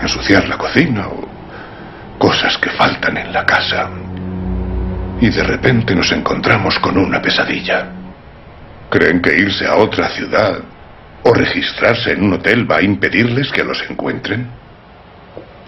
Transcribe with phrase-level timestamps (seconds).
[0.00, 1.28] Ensuciar la cocina o
[2.18, 3.88] cosas que faltan en la casa.
[5.20, 7.90] Y de repente nos encontramos con una pesadilla.
[8.90, 10.58] ¿Creen que irse a otra ciudad
[11.22, 14.48] o registrarse en un hotel va a impedirles que los encuentren?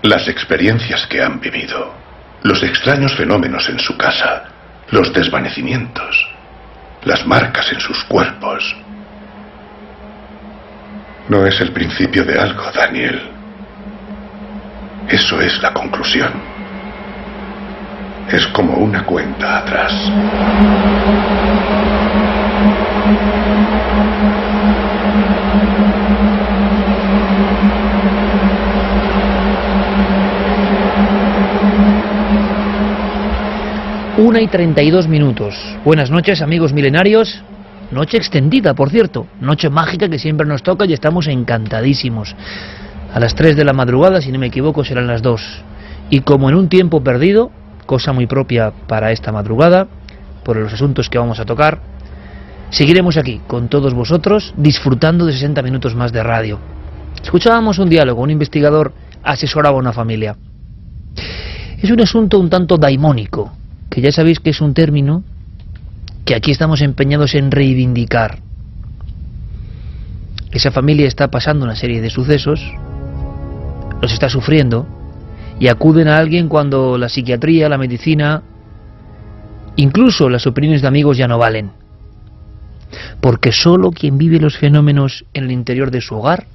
[0.03, 1.95] Las experiencias que han vivido,
[2.43, 4.45] los extraños fenómenos en su casa,
[4.91, 6.29] los desvanecimientos,
[7.05, 8.77] las marcas en sus cuerpos.
[11.29, 13.36] No es el principio de algo, Daniel.
[15.09, 16.33] Eso es la conclusión.
[18.29, 19.93] Es como una cuenta atrás.
[34.19, 35.55] Una y 32 minutos.
[35.85, 37.45] Buenas noches, amigos milenarios.
[37.93, 39.29] Noche extendida, por cierto.
[39.41, 42.35] Noche mágica que siempre nos toca y estamos encantadísimos.
[43.17, 45.41] A las 3 de la madrugada, si no me equivoco, serán las 2.
[46.11, 47.51] Y como en un tiempo perdido,
[47.87, 49.89] cosa muy propia para esta madrugada,
[50.45, 51.81] por los asuntos que vamos a tocar,
[52.69, 56.59] seguiremos aquí con todos vosotros disfrutando de 60 minutos más de radio.
[57.23, 60.37] Escuchábamos un diálogo, un investigador asesoraba a una familia.
[61.81, 63.51] Es un asunto un tanto daimónico,
[63.89, 65.25] que ya sabéis que es un término
[66.27, 68.41] que aquí estamos empeñados en reivindicar.
[70.53, 72.61] Esa familia está pasando una serie de sucesos,
[74.01, 74.87] los está sufriendo,
[75.59, 78.43] y acuden a alguien cuando la psiquiatría, la medicina,
[79.77, 81.71] incluso las opiniones de amigos ya no valen.
[83.21, 86.47] Porque solo quien vive los fenómenos en el interior de su hogar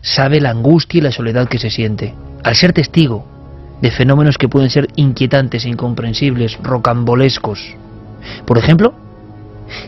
[0.00, 2.14] sabe la angustia y la soledad que se siente.
[2.42, 3.26] Al ser testigo
[3.80, 7.76] de fenómenos que pueden ser inquietantes, incomprensibles, rocambolescos.
[8.46, 8.94] Por ejemplo,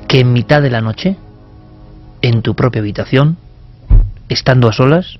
[0.06, 1.16] que en mitad de la noche,
[2.22, 3.38] en tu propia habitación,
[4.28, 5.18] estando a solas,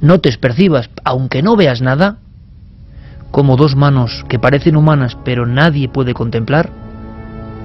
[0.00, 2.18] notes, percibas, aunque no veas nada,
[3.30, 6.70] como dos manos que parecen humanas pero nadie puede contemplar,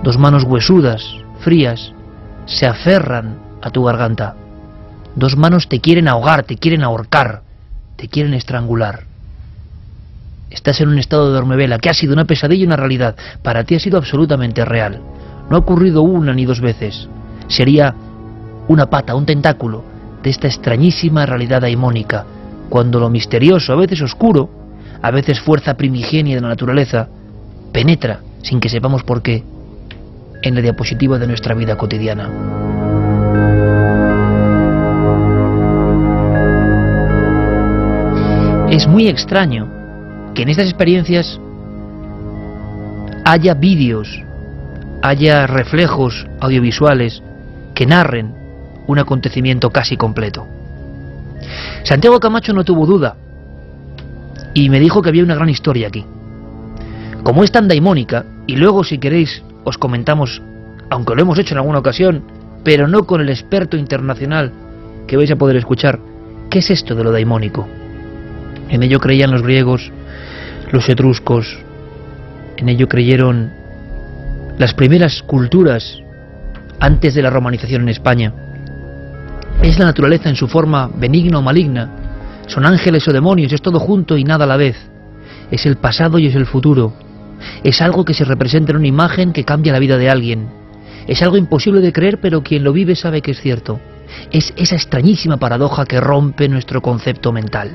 [0.03, 1.03] dos manos huesudas,
[1.39, 1.93] frías,
[2.45, 4.35] se aferran a tu garganta.
[5.15, 7.41] Dos manos te quieren ahogar, te quieren ahorcar,
[7.95, 9.03] te quieren estrangular.
[10.49, 13.15] Estás en un estado de dormevela que ha sido una pesadilla y una realidad.
[13.43, 15.01] Para ti ha sido absolutamente real.
[15.49, 17.09] No ha ocurrido una ni dos veces.
[17.47, 17.93] Sería
[18.67, 19.96] una pata, un tentáculo
[20.27, 22.25] de esta extrañísima realidad daimónica,
[22.67, 24.49] cuando lo misterioso, a veces oscuro,
[25.01, 27.07] a veces fuerza primigenia de la naturaleza,
[27.71, 29.45] penetra, sin que sepamos por qué,
[30.41, 32.29] en la diapositiva de nuestra vida cotidiana.
[38.69, 39.69] Es muy extraño
[40.35, 41.39] que en estas experiencias
[43.23, 44.21] haya vídeos,
[45.01, 47.23] haya reflejos audiovisuales
[47.73, 48.36] que narren
[48.87, 50.47] un acontecimiento casi completo.
[51.83, 53.15] Santiago Camacho no tuvo duda
[54.53, 56.05] y me dijo que había una gran historia aquí.
[57.23, 60.41] Como es tan daimónica, y luego si queréis os comentamos
[60.89, 62.23] aunque lo hemos hecho en alguna ocasión,
[62.63, 64.51] pero no con el experto internacional
[65.05, 65.99] que vais a poder escuchar.
[66.49, 67.67] ¿Qué es esto de lo daimónico?
[68.69, 69.91] En ello creían los griegos,
[70.71, 71.59] los etruscos,
[72.57, 73.51] en ello creyeron
[74.57, 75.99] las primeras culturas
[76.79, 78.33] antes de la romanización en España.
[79.61, 81.89] Es la naturaleza en su forma benigna o maligna.
[82.47, 84.77] Son ángeles o demonios, es todo junto y nada a la vez.
[85.51, 86.93] Es el pasado y es el futuro.
[87.63, 90.47] Es algo que se representa en una imagen que cambia la vida de alguien.
[91.07, 93.79] Es algo imposible de creer, pero quien lo vive sabe que es cierto.
[94.31, 97.71] Es esa extrañísima paradoja que rompe nuestro concepto mental.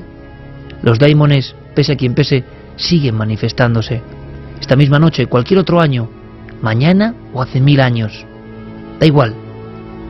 [0.81, 2.43] Los daimones, pese a quien pese,
[2.75, 4.01] siguen manifestándose.
[4.59, 6.09] Esta misma noche, cualquier otro año,
[6.61, 8.25] mañana o hace mil años.
[8.99, 9.33] Da igual.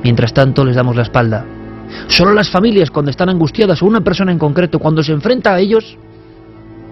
[0.03, 1.45] Mientras tanto les damos la espalda.
[2.07, 5.59] Solo las familias cuando están angustiadas o una persona en concreto cuando se enfrenta a
[5.59, 5.97] ellos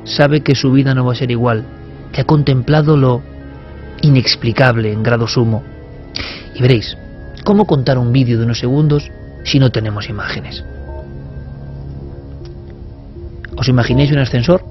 [0.03, 1.63] sabe que su vida no va a ser igual,
[2.11, 3.21] que ha contemplado lo
[4.01, 5.63] inexplicable en grado sumo.
[6.55, 6.97] Y veréis,
[7.43, 9.11] ¿cómo contar un vídeo de unos segundos
[9.43, 10.63] si no tenemos imágenes?
[13.55, 14.63] ¿Os imagináis un ascensor?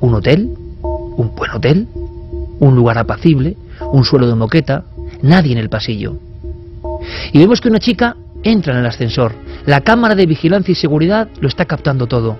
[0.00, 0.50] ¿Un hotel?
[0.82, 1.86] ¿Un buen hotel?
[2.58, 3.56] ¿Un lugar apacible?
[3.92, 4.84] ¿Un suelo de moqueta?
[5.22, 6.18] Nadie en el pasillo.
[7.32, 9.32] Y vemos que una chica entra en el ascensor.
[9.66, 12.38] La cámara de vigilancia y seguridad lo está captando todo.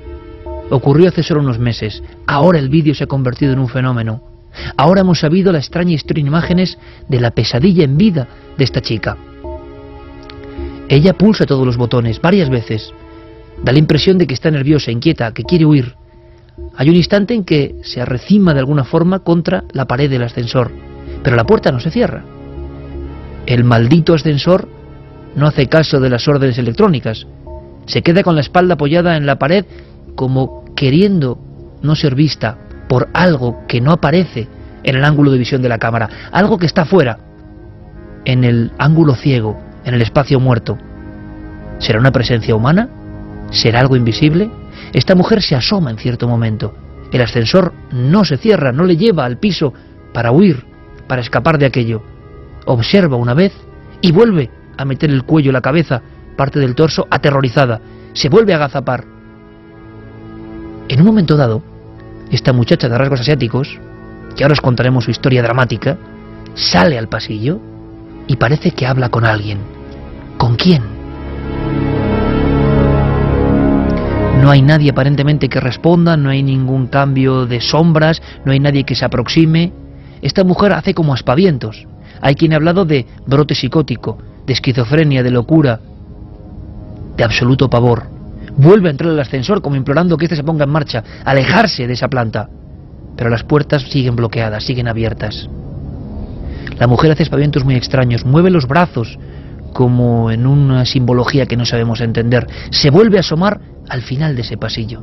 [0.71, 2.03] Ocurrió hace solo unos meses.
[2.27, 4.23] Ahora el vídeo se ha convertido en un fenómeno.
[4.77, 6.79] Ahora hemos sabido la extraña historia en imágenes
[7.09, 9.17] de la pesadilla en vida de esta chica.
[10.89, 12.93] Ella pulsa todos los botones varias veces.
[13.63, 15.95] Da la impresión de que está nerviosa, inquieta, que quiere huir.
[16.77, 20.71] Hay un instante en que se arrecima de alguna forma contra la pared del ascensor,
[21.23, 22.25] pero la puerta no se cierra.
[23.47, 24.69] El maldito ascensor
[25.37, 27.27] no hace caso de las órdenes electrónicas.
[27.87, 29.65] Se queda con la espalda apoyada en la pared
[30.15, 31.39] como queriendo
[31.83, 32.57] no ser vista
[32.89, 34.49] por algo que no aparece
[34.83, 37.19] en el ángulo de visión de la cámara, algo que está fuera,
[38.25, 40.79] en el ángulo ciego, en el espacio muerto.
[41.79, 42.89] ¿Será una presencia humana?
[43.51, 44.51] ¿Será algo invisible?
[44.93, 46.75] Esta mujer se asoma en cierto momento.
[47.13, 49.73] El ascensor no se cierra, no le lleva al piso
[50.13, 50.65] para huir,
[51.07, 52.03] para escapar de aquello.
[52.67, 53.53] Observa una vez
[54.01, 56.03] y vuelve a meter el cuello, la cabeza,
[56.37, 57.81] parte del torso, aterrorizada.
[58.13, 59.05] Se vuelve a agazapar.
[60.89, 61.63] En un momento dado,
[62.31, 63.79] esta muchacha de rasgos asiáticos,
[64.37, 65.97] que ahora os contaremos su historia dramática,
[66.55, 67.61] sale al pasillo
[68.27, 69.59] y parece que habla con alguien.
[70.37, 70.83] ¿Con quién?
[74.41, 78.85] No hay nadie aparentemente que responda, no hay ningún cambio de sombras, no hay nadie
[78.85, 79.73] que se aproxime.
[80.21, 81.87] Esta mujer hace como aspavientos.
[82.21, 85.81] Hay quien ha hablado de brote psicótico, de esquizofrenia, de locura,
[87.17, 88.05] de absoluto pavor.
[88.57, 91.95] Vuelve a entrar al ascensor como implorando que éste se ponga en marcha, alejarse de
[91.95, 92.49] esa planta.
[93.17, 95.49] Pero las puertas siguen bloqueadas, siguen abiertas.
[96.79, 99.19] La mujer hace espavientos muy extraños, mueve los brazos
[99.73, 102.47] como en una simbología que no sabemos entender.
[102.71, 105.03] Se vuelve a asomar al final de ese pasillo.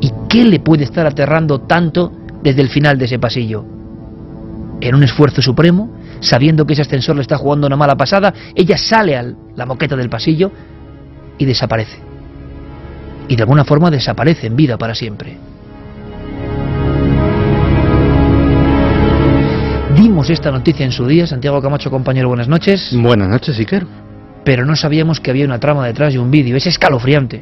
[0.00, 2.12] ¿Y qué le puede estar aterrando tanto
[2.42, 3.64] desde el final de ese pasillo?
[4.80, 8.76] En un esfuerzo supremo, sabiendo que ese ascensor le está jugando una mala pasada, ella
[8.76, 10.50] sale a la moqueta del pasillo
[11.38, 11.98] y desaparece.
[13.28, 15.36] Y de alguna forma desaparece en vida para siempre.
[19.96, 22.90] Dimos esta noticia en su día, Santiago Camacho, compañero, buenas noches.
[22.92, 23.84] Buenas noches, Iker.
[24.44, 27.40] Pero no sabíamos que había una trama detrás de un vídeo, es escalofriante.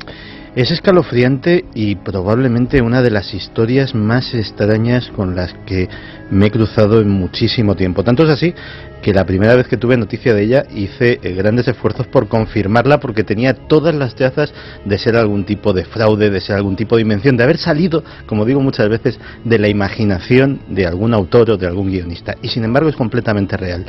[0.57, 5.87] Es escalofriante y probablemente una de las historias más extrañas con las que
[6.31, 8.03] me he cruzado en muchísimo tiempo.
[8.03, 8.55] Tanto es así
[9.03, 13.01] que la primera vez que tuve noticia de ella hice eh, grandes esfuerzos por confirmarla
[13.01, 16.97] porque tenía todas las trazas de ser algún tipo de fraude, de ser algún tipo
[16.97, 21.51] de invención, de haber salido, como digo muchas veces, de la imaginación de algún autor
[21.51, 22.35] o de algún guionista.
[22.41, 23.85] Y sin embargo es completamente real.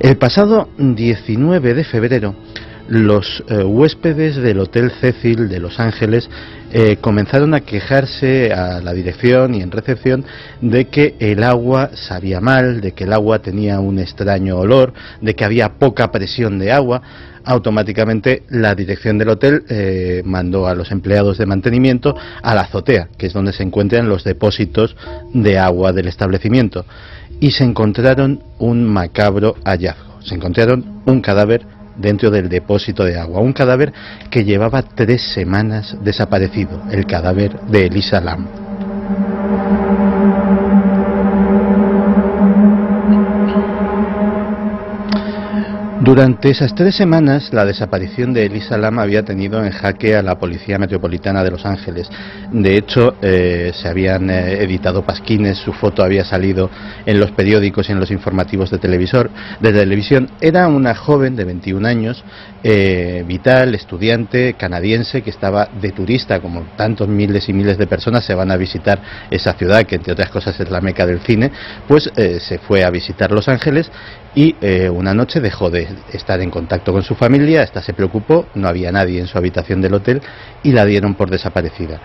[0.00, 2.34] El pasado 19 de febrero
[2.88, 6.28] los eh, huéspedes del Hotel Cecil de Los Ángeles
[6.72, 10.24] eh, comenzaron a quejarse a la dirección y en recepción
[10.60, 15.34] de que el agua sabía mal, de que el agua tenía un extraño olor, de
[15.34, 17.00] que había poca presión de agua.
[17.44, 23.08] Automáticamente la dirección del hotel eh, mandó a los empleados de mantenimiento a la azotea,
[23.16, 24.96] que es donde se encuentran los depósitos
[25.32, 26.84] de agua del establecimiento,
[27.40, 30.22] y se encontraron un macabro hallazgo.
[30.22, 33.40] Se encontraron un cadáver dentro del depósito de agua.
[33.40, 33.92] Un cadáver
[34.30, 38.63] que llevaba tres semanas desaparecido, el cadáver de Elisa Lam.
[46.04, 50.38] Durante esas tres semanas, la desaparición de Elisa Lam había tenido en jaque a la
[50.38, 52.10] Policía Metropolitana de Los Ángeles.
[52.52, 56.68] De hecho, eh, se habían eh, editado pasquines, su foto había salido
[57.06, 59.30] en los periódicos y en los informativos de, televisor,
[59.60, 60.28] de televisión.
[60.42, 62.22] Era una joven de 21 años,
[62.62, 68.26] eh, vital, estudiante, canadiense, que estaba de turista, como tantos miles y miles de personas
[68.26, 71.50] se van a visitar esa ciudad, que entre otras cosas es la meca del cine,
[71.88, 73.90] pues se fue a visitar Los Ángeles
[74.34, 78.46] y eh, una noche dejó de estar en contacto con su familia, esta se preocupó,
[78.54, 80.20] no había nadie en su habitación del hotel
[80.62, 82.00] y la dieron por desaparecida.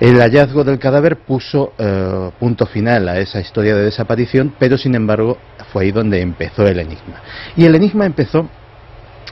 [0.00, 4.94] El hallazgo del cadáver puso eh, punto final a esa historia de desaparición, pero sin
[4.94, 5.38] embargo
[5.72, 7.22] fue ahí donde empezó el enigma.
[7.56, 8.48] Y el enigma empezó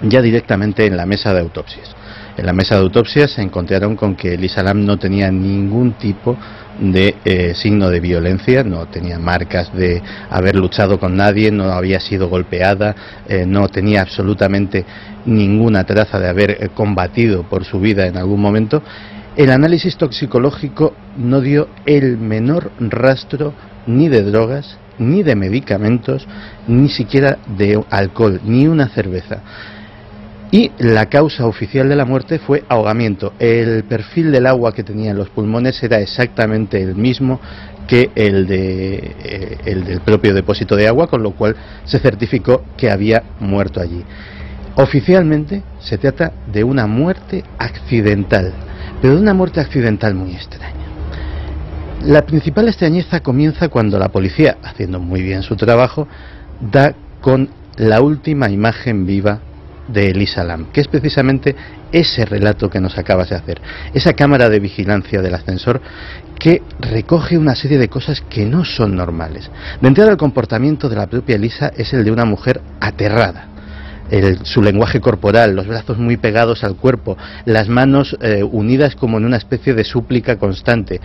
[0.02, 1.94] ya directamente en la mesa de autopsias.
[2.36, 6.38] En la mesa de autopsias se encontraron con que Elisa Lam no tenía ningún tipo
[6.80, 12.00] de eh, signo de violencia, no tenía marcas de haber luchado con nadie, no había
[12.00, 12.96] sido golpeada,
[13.28, 14.86] eh, no tenía absolutamente
[15.26, 18.82] ninguna traza de haber eh, combatido por su vida en algún momento.
[19.36, 23.52] El análisis toxicológico no dio el menor rastro
[23.86, 26.26] ni de drogas, ni de medicamentos,
[26.66, 29.42] ni siquiera de alcohol, ni una cerveza
[30.52, 33.32] y la causa oficial de la muerte fue ahogamiento.
[33.38, 37.40] El perfil del agua que tenía en los pulmones era exactamente el mismo
[37.88, 42.64] que el, de, eh, el del propio depósito de agua, con lo cual se certificó
[42.76, 44.04] que había muerto allí.
[44.76, 48.52] Oficialmente se trata de una muerte accidental,
[49.00, 50.74] pero de una muerte accidental muy extraña.
[52.04, 56.08] La principal extrañeza comienza cuando la policía, haciendo muy bien su trabajo,
[56.60, 59.40] da con la última imagen viva
[59.88, 61.54] de Elisa Lam, que es precisamente
[61.90, 63.60] ese relato que nos acabas de hacer,
[63.92, 65.80] esa cámara de vigilancia del ascensor
[66.38, 69.50] que recoge una serie de cosas que no son normales.
[69.80, 73.48] De entrada, el comportamiento de la propia Elisa es el de una mujer aterrada.
[74.42, 79.24] su lenguaje corporal, los brazos muy pegados al cuerpo, las manos eh, unidas como en
[79.24, 81.00] una especie de súplica constante.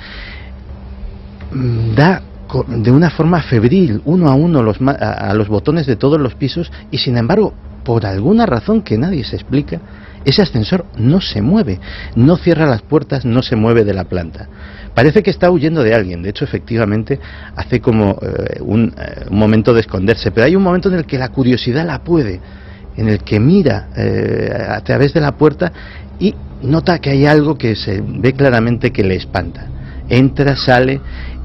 [1.96, 2.22] Da
[2.67, 6.72] de una forma febril, uno a uno, los, a los botones de todos los pisos
[6.91, 7.53] y sin embargo
[7.88, 9.79] por alguna razón que nadie se explica,
[10.25, 11.79] ese ascensor no se mueve,
[12.17, 14.50] no cierra las puertas, no se mueve de la planta.
[14.94, 17.17] Parece que está huyendo de alguien, de hecho efectivamente
[17.56, 21.06] hace como eh, un, eh, un, momento de esconderse, pero hay un momento en el
[21.06, 22.41] que la curiosidad la puede,
[22.98, 25.72] en el que mira eh, a través de la puerta
[26.20, 29.65] y nota que hay algo que se ve claramente que le espanta.
[30.10, 31.00] Entra, sale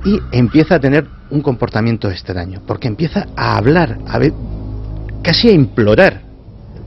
[0.05, 4.33] y empieza a tener un comportamiento extraño, porque empieza a hablar, a ver,
[5.23, 6.32] casi a implorar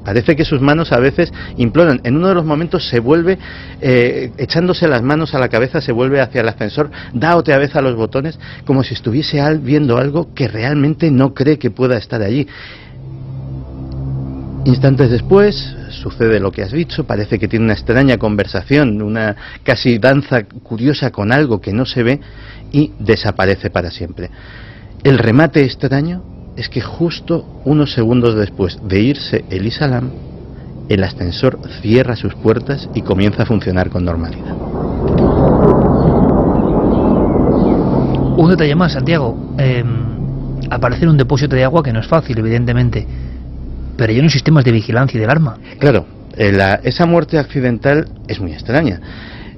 [0.06, 2.00] Parece que sus manos a veces imploran.
[2.04, 3.40] En uno de los momentos se vuelve,
[3.82, 7.76] eh, echándose las manos a la cabeza, se vuelve hacia el ascensor, da otra vez
[7.76, 12.22] a los botones, como si estuviese viendo algo que realmente no cree que pueda estar
[12.22, 12.48] allí.
[14.66, 19.98] Instantes después sucede lo que has dicho, parece que tiene una extraña conversación, una casi
[19.98, 22.20] danza curiosa con algo que no se ve
[22.72, 24.30] y desaparece para siempre.
[25.04, 30.12] El remate extraño es que justo unos segundos después de irse Elisa Lam,
[30.88, 34.56] el ascensor cierra sus puertas y comienza a funcionar con normalidad.
[38.38, 39.56] Un detalle más, Santiago.
[39.58, 39.84] Eh,
[40.70, 43.06] aparecer un depósito de agua que no es fácil, evidentemente,
[43.98, 45.58] pero hay unos sistemas de vigilancia y de alarma.
[45.80, 46.06] Claro,
[46.38, 49.02] eh, esa muerte accidental es muy extraña.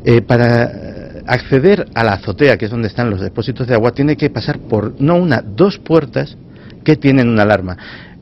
[0.06, 0.72] Eh, para
[1.26, 4.60] acceder a la azotea, que es donde están los depósitos de agua, tiene que pasar
[4.60, 6.38] por no una, dos puertas
[6.84, 7.78] que tienen una alarma.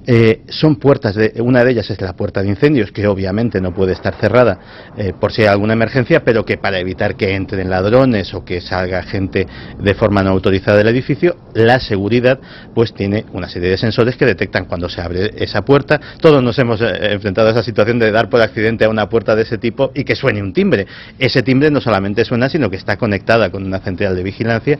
[0.08, 3.74] Eh, son puertas, de, una de ellas es la puerta de incendios, que obviamente no
[3.74, 4.60] puede estar cerrada
[4.98, 8.62] eh, por si hay alguna emergencia, pero que para evitar que entren ladrones o que
[8.62, 9.48] salga gente
[9.80, 12.40] de forma no autorizada del edificio, la seguridad
[12.76, 16.00] pues tiene una serie de sensores que detectan cuando se abre esa puerta.
[16.22, 19.36] Todos nos hemos eh, enfrentado a esa situación de dar por accidente a una puerta
[19.36, 20.86] de ese tipo y que suene un timbre.
[21.18, 24.78] Ese timbre no solamente suena, sino que está conectada con una central de vigilancia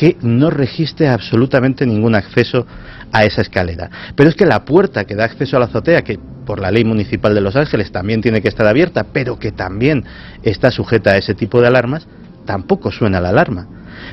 [0.00, 2.66] que no registre absolutamente ningún acceso
[3.12, 3.90] a esa escalera.
[4.16, 6.84] Pero es que la puerta que da acceso a la azotea, que por la ley
[6.84, 10.06] municipal de Los Ángeles también tiene que estar abierta, pero que también
[10.42, 12.08] está sujeta a ese tipo de alarmas,
[12.46, 13.68] tampoco suena la alarma.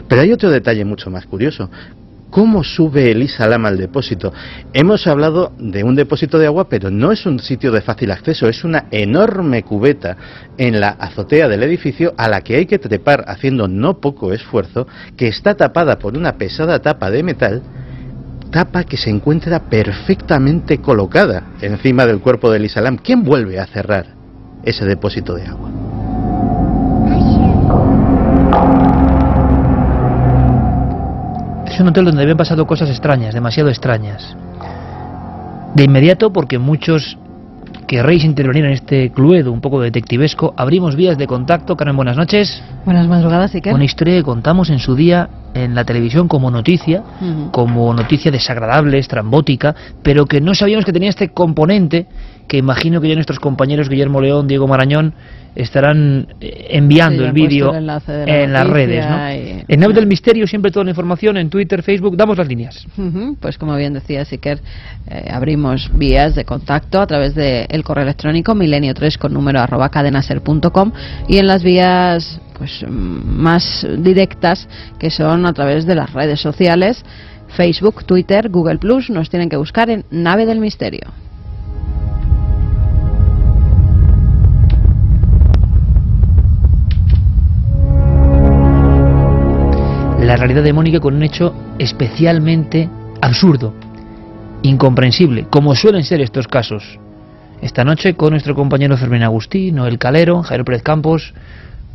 [0.09, 1.71] Pero hay otro detalle mucho más curioso.
[2.29, 4.33] ¿Cómo sube Elisa Lama al depósito?
[4.73, 8.49] Hemos hablado de un depósito de agua, pero no es un sitio de fácil acceso,
[8.49, 10.17] es una enorme cubeta
[10.57, 14.87] en la azotea del edificio a la que hay que trepar haciendo no poco esfuerzo,
[15.15, 17.61] que está tapada por una pesada tapa de metal,
[18.51, 22.97] tapa que se encuentra perfectamente colocada encima del cuerpo de Elisa Lam.
[22.97, 24.07] ¿Quién vuelve a cerrar
[24.63, 25.96] ese depósito de agua?
[31.77, 34.35] Es un hotel donde habían pasado cosas extrañas, demasiado extrañas.
[35.75, 37.19] De inmediato, porque muchos
[37.85, 41.77] querréis intervenir en este cluedo un poco detectivesco, abrimos vías de contacto.
[41.77, 42.63] Carmen, buenas noches.
[42.83, 43.75] Buenas madrugadas, Iker.
[43.75, 47.03] Una historia que contamos en su día en la televisión como noticia,
[47.51, 52.07] como noticia desagradable, estrambótica, pero que no sabíamos que tenía este componente
[52.47, 55.13] que imagino que ya nuestros compañeros Guillermo León, Diego Marañón
[55.55, 59.05] estarán eh, enviando Sí, el vídeo de en las redes.
[59.09, 59.33] ¿no?
[59.33, 62.85] y- En Nave del Misterio siempre toda la información en Twitter, Facebook, damos las líneas.
[62.97, 64.59] Ujú, Pues como bien decía Iker,
[65.09, 70.91] eh, abrimos vías de contacto a través del correo electrónico milenio3 con número arroba cadenaser.com
[71.27, 74.67] y en las vías pues mm, más directas
[74.99, 77.03] que son a través de las redes sociales
[77.55, 81.07] Facebook, Twitter, Google Plus, nos tienen que buscar en Nave del Misterio.
[90.27, 92.89] La realidad demónica con un hecho especialmente
[93.21, 93.73] absurdo,
[94.61, 96.99] incomprensible, como suelen ser estos casos.
[97.61, 101.33] Esta noche con nuestro compañero Fermín Agustí, Noel Calero, Jairo Pérez Campos.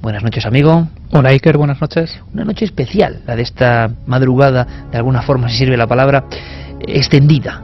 [0.00, 0.88] Buenas noches, amigo.
[1.10, 2.18] Hola Iker, buenas noches.
[2.32, 6.24] Una noche especial, la de esta madrugada, de alguna forma, si sirve la palabra,
[6.80, 7.60] extendida.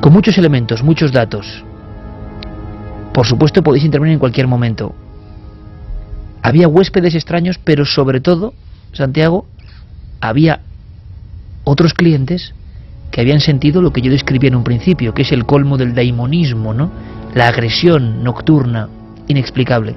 [0.00, 1.62] Con muchos elementos, muchos datos.
[3.12, 4.94] Por supuesto, podéis intervenir en cualquier momento.
[6.40, 8.54] Había huéspedes extraños, pero sobre todo,
[8.96, 9.46] Santiago,
[10.20, 10.60] había
[11.64, 12.54] otros clientes
[13.10, 15.94] que habían sentido lo que yo describí en un principio, que es el colmo del
[15.94, 16.90] daimonismo, ¿no?
[17.34, 18.88] La agresión nocturna
[19.28, 19.96] inexplicable.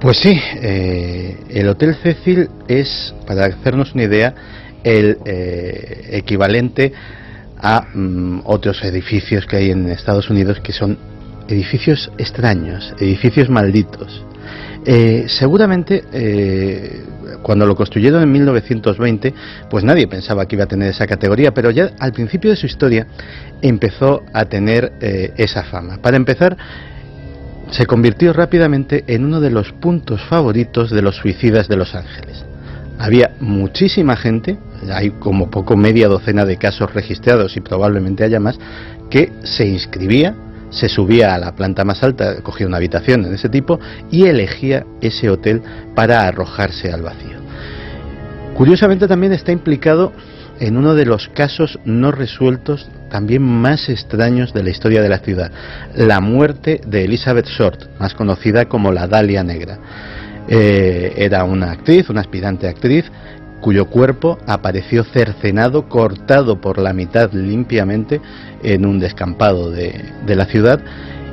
[0.00, 4.34] Pues sí, eh, el Hotel Cecil es, para hacernos una idea,
[4.82, 6.92] el eh, equivalente
[7.58, 10.98] a mm, otros edificios que hay en Estados Unidos que son
[11.48, 14.24] edificios extraños, edificios malditos.
[14.84, 17.04] Eh, seguramente eh,
[17.42, 19.34] cuando lo construyeron en 1920,
[19.70, 22.66] pues nadie pensaba que iba a tener esa categoría, pero ya al principio de su
[22.66, 23.06] historia
[23.60, 25.98] empezó a tener eh, esa fama.
[25.98, 26.56] Para empezar,
[27.70, 32.44] se convirtió rápidamente en uno de los puntos favoritos de los suicidas de Los Ángeles.
[32.98, 34.58] Había muchísima gente,
[34.92, 38.58] hay como poco media docena de casos registrados y probablemente haya más,
[39.10, 40.34] que se inscribía,
[40.72, 43.78] se subía a la planta más alta, cogía una habitación en ese tipo
[44.10, 45.62] y elegía ese hotel
[45.94, 47.38] para arrojarse al vacío.
[48.56, 50.12] Curiosamente también está implicado
[50.60, 55.18] en uno de los casos no resueltos también más extraños de la historia de la
[55.18, 55.50] ciudad,
[55.94, 59.78] la muerte de Elizabeth Short, más conocida como la Dalia Negra.
[60.48, 63.04] Eh, era una actriz, una aspirante actriz,
[63.62, 68.20] cuyo cuerpo apareció cercenado, cortado por la mitad limpiamente
[68.62, 70.80] en un descampado de, de la ciudad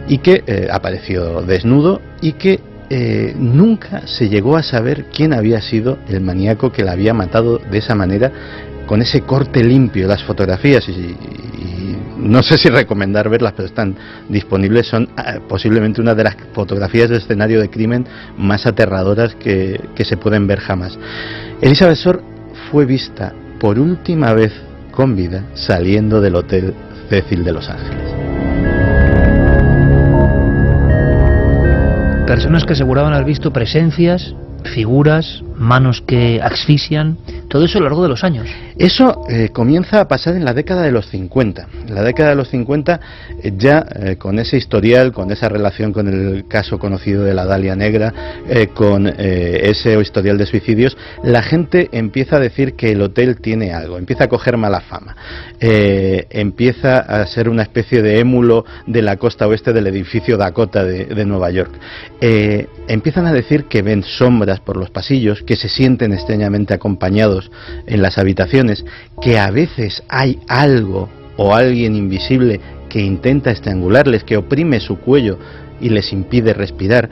[0.07, 5.61] y que eh, apareció desnudo y que eh, nunca se llegó a saber quién había
[5.61, 8.31] sido el maníaco que la había matado de esa manera
[8.87, 11.78] con ese corte limpio, las fotografías y, y
[12.19, 13.95] no sé si recomendar verlas, pero están
[14.27, 18.05] disponibles, son ah, posiblemente una de las fotografías de escenario de crimen
[18.37, 20.97] más aterradoras que, que se pueden ver jamás.
[21.61, 22.21] Elizabeth Short
[22.71, 24.53] fue vista por última vez
[24.91, 26.73] con vida saliendo del Hotel
[27.09, 28.09] Cecil de Los Ángeles.
[32.27, 34.35] Personas que aseguraban haber visto presencias,
[34.75, 37.17] figuras, manos que asfixian,
[37.49, 38.47] todo eso a lo largo de los años.
[38.77, 41.67] Eso eh, comienza a pasar en la década de los 50.
[41.87, 42.99] En la década de los 50,
[43.43, 47.45] eh, ya eh, con ese historial, con esa relación con el caso conocido de la
[47.45, 48.13] Dalia Negra,
[48.47, 53.73] eh, con ese historial de suicidios, la gente empieza a decir que el hotel tiene
[53.73, 55.15] algo, empieza a coger mala fama,
[55.59, 61.05] empieza a ser una especie de émulo de la costa oeste del edificio Dakota de,
[61.05, 61.71] de Nueva York.
[62.21, 67.49] Empiezan a decir que ven sombras por los pasillos, que se sienten extrañamente acompañados
[67.87, 68.85] en las habitaciones,
[69.19, 75.39] que a veces hay algo o alguien invisible que intenta estrangularles, que oprime su cuello
[75.81, 77.09] y les impide respirar.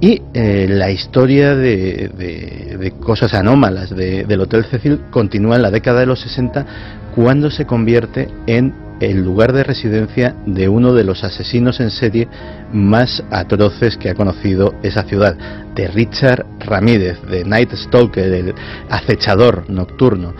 [0.00, 6.00] Y eh, la historia de, cosas anómalas de- del Hotel Cecil continúa en la década
[6.00, 6.66] de los 60
[7.14, 12.28] cuando se convierte en el lugar de residencia de uno de los asesinos en serie
[12.72, 15.36] más atroces que ha conocido esa ciudad,
[15.74, 18.54] de Richard Ramírez, de Night Stalker, el
[18.88, 20.34] acechador nocturno.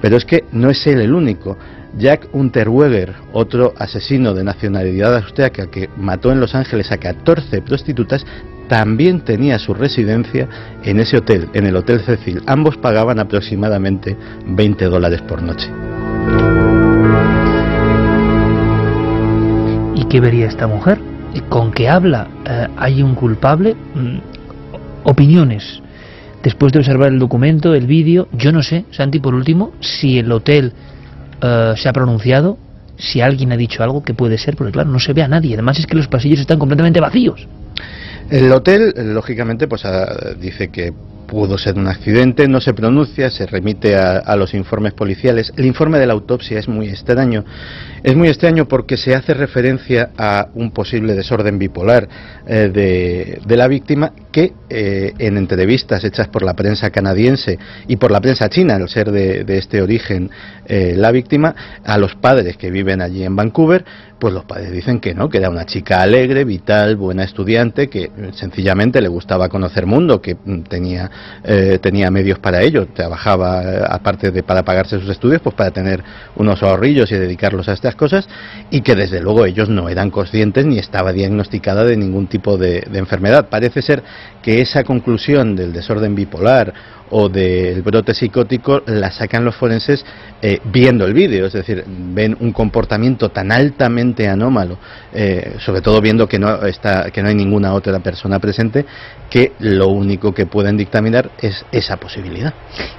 [0.00, 1.56] Pero es que no es él el único.
[1.96, 8.24] Jack Unterweger, otro asesino de nacionalidad austriaca que mató en Los Ángeles a 14 prostitutas,
[8.68, 10.48] también tenía su residencia
[10.82, 12.42] en ese hotel, en el Hotel Cecil.
[12.46, 15.68] Ambos pagaban aproximadamente 20 dólares por noche.
[20.12, 20.98] Qué vería esta mujer?
[21.48, 22.28] ¿Con qué habla?
[22.44, 23.74] Eh, ¿Hay un culpable?
[23.94, 24.18] Mm,
[25.04, 25.80] Opiniones.
[26.42, 30.30] Después de observar el documento, el vídeo, yo no sé, Santi, por último, si el
[30.30, 30.74] hotel
[31.40, 32.58] eh, se ha pronunciado,
[32.98, 35.54] si alguien ha dicho algo que puede ser, porque claro, no se ve a nadie.
[35.54, 37.48] Además es que los pasillos están completamente vacíos.
[38.28, 40.92] El hotel, lógicamente, pues ah, dice que
[41.32, 45.50] pudo ser un accidente, no se pronuncia, se remite a, los informes policiales.
[45.56, 47.42] El informe de la autopsia es muy extraño.
[48.02, 52.06] Es muy extraño porque se hace referencia a un posible desorden bipolar
[52.46, 58.10] eh, de, la víctima que eh, en entrevistas hechas por la prensa canadiense y por
[58.10, 60.30] la prensa china, al ser de, este origen
[60.66, 63.84] eh, la víctima, a los padres que viven allí en Vancouver,
[64.22, 68.08] pues los padres dicen que no, que era una chica alegre, vital, buena estudiante, que
[68.34, 71.10] sencillamente le gustaba conocer mundo, que mm, tenía,
[71.44, 75.70] eh, tenía medios para ello, trabajaba eh, aparte de para pagarse sus estudios, pues para
[75.70, 76.02] tener
[76.36, 78.28] unos ahorrillos y dedicarlos a estas cosas,
[78.70, 82.86] y que desde luego ellos no eran conscientes ni estaba diagnosticada de ningún tipo de
[82.94, 83.48] enfermedad.
[83.48, 84.02] Parece ser
[84.42, 86.72] que esa conclusión del desorden bipolar
[87.14, 90.04] o del brote psicótico la sacan los forenses
[90.40, 94.78] eh, viendo el vídeo, es decir, ven un comportamiento tan altamente anómalo,
[95.12, 98.86] eh, sobre todo viendo que no, está, que no hay ninguna otra persona presente,
[99.28, 102.54] que lo único que pueden dictaminar es esa posibilidad.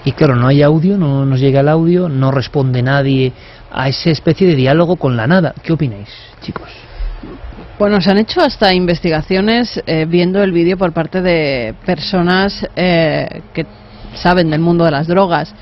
[0.05, 3.33] Y claro, no hay audio, no nos llega el audio, no responde nadie
[3.71, 5.53] a esa especie de diálogo con la nada.
[5.63, 6.09] ¿Qué opináis,
[6.41, 6.69] chicos?
[7.79, 13.65] Bueno, se han hecho hasta investigaciones eh, viendo el vídeo por parte de personas que
[14.15, 15.53] saben del mundo de las drogas.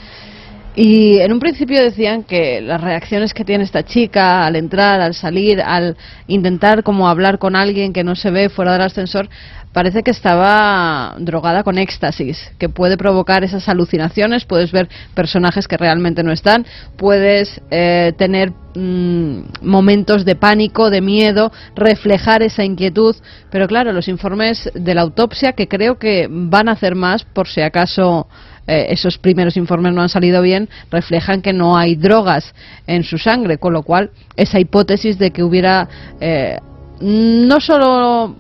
[0.76, 5.14] Y en un principio decían que las reacciones que tiene esta chica al entrar, al
[5.14, 9.28] salir, al intentar como hablar con alguien que no se ve fuera del ascensor,
[9.74, 15.78] parece que estaba drogada con éxtasis, que puede provocar esas alucinaciones, puedes ver personajes que
[15.78, 16.66] realmente no están,
[16.98, 23.16] puedes eh, tener mm, momentos de pánico, de miedo, reflejar esa inquietud,
[23.50, 27.48] pero claro, los informes de la autopsia, que creo que van a hacer más por
[27.48, 28.28] si acaso
[28.68, 32.54] eh, esos primeros informes no han salido bien, reflejan que no hay drogas
[32.88, 35.88] en su sangre, con lo cual esa hipótesis de que hubiera
[36.20, 36.58] eh,
[37.02, 38.36] no solo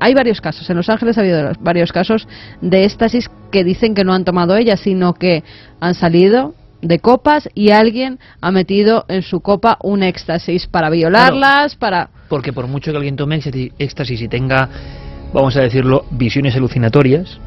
[0.00, 2.26] hay varios casos, en Los Ángeles ha habido varios casos
[2.60, 5.44] de éxtasis que dicen que no han tomado ellas, sino que
[5.80, 11.76] han salido de copas y alguien ha metido en su copa un éxtasis para violarlas,
[11.76, 12.10] para...
[12.28, 13.40] Porque por mucho que alguien tome
[13.78, 14.68] éxtasis y tenga,
[15.32, 17.38] vamos a decirlo, visiones alucinatorias,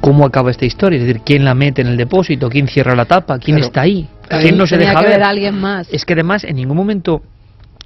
[0.00, 3.04] cómo acaba esta historia, es decir, quién la mete en el depósito, quién cierra la
[3.04, 5.22] tapa, quién está ahí, quién no se deja ver.
[5.22, 5.88] alguien más.
[5.92, 7.22] Es que además en ningún momento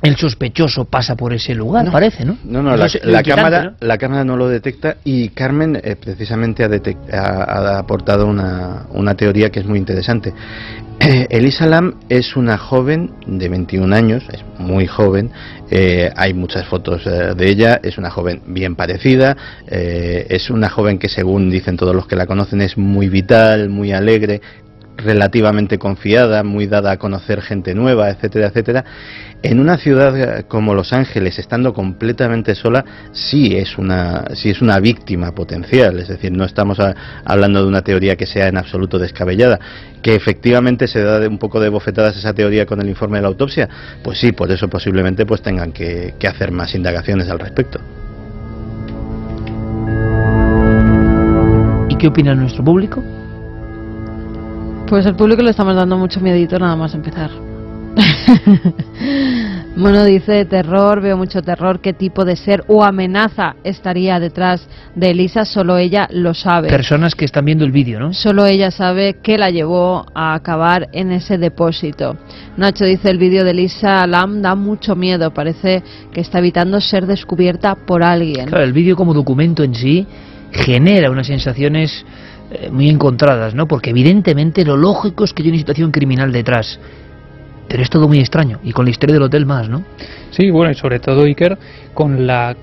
[0.02, 2.36] el sospechoso pasa por ese lugar, parece, ¿no?
[2.44, 7.78] No, no, la, cámara, la cámara no lo detecta y Carmen eh, precisamente ha, ha,
[7.78, 10.34] aportado una, una, teoría que es muy interesante.
[11.30, 15.30] Elisa Lam es una joven de 21 años, es muy joven,
[15.70, 19.36] eh, hay muchas fotos eh, de ella, es una joven bien parecida,
[19.68, 23.92] es una joven que según dicen todos los que la conocen es muy vital, muy
[23.92, 24.40] alegre,
[24.96, 28.84] relativamente confiada, muy dada a conocer gente nueva, etcétera, etcétera.
[29.42, 34.78] En una ciudad como Los Ángeles, estando completamente sola, sí es una, sí es una
[34.78, 35.98] víctima potencial.
[35.98, 36.78] Es decir, no estamos
[37.24, 39.58] hablando de una teoría que sea en absoluto descabellada.
[40.00, 43.28] Que efectivamente se da un poco de bofetadas esa teoría con el informe de la
[43.28, 43.68] autopsia.
[44.04, 47.80] Pues sí, por eso posiblemente pues tengan que, que hacer más indagaciones al respecto.
[51.88, 53.02] ¿Y qué opina nuestro público?
[54.88, 57.30] Pues al público le estamos dando mucho miedito nada más empezar.
[59.76, 61.80] bueno, dice terror, veo mucho terror.
[61.80, 65.44] ¿Qué tipo de ser o amenaza estaría detrás de Elisa?
[65.44, 66.68] Solo ella lo sabe.
[66.68, 68.12] Personas que están viendo el vídeo, ¿no?
[68.12, 72.16] Solo ella sabe qué la llevó a acabar en ese depósito.
[72.56, 75.32] Nacho dice el vídeo de Elisa Lam da mucho miedo.
[75.32, 78.46] Parece que está evitando ser descubierta por alguien.
[78.46, 80.06] Claro, el vídeo como documento en sí
[80.52, 82.04] genera unas sensaciones
[82.54, 83.66] eh, muy encontradas, ¿no?
[83.66, 86.78] Porque evidentemente lo lógico es que hay una situación criminal detrás.
[87.66, 89.84] Pero es todo muy extraño, y con la historia del hotel más, ¿no?
[90.32, 91.56] Sí, bueno, y sobre todo, Iker,
[91.94, 92.54] con la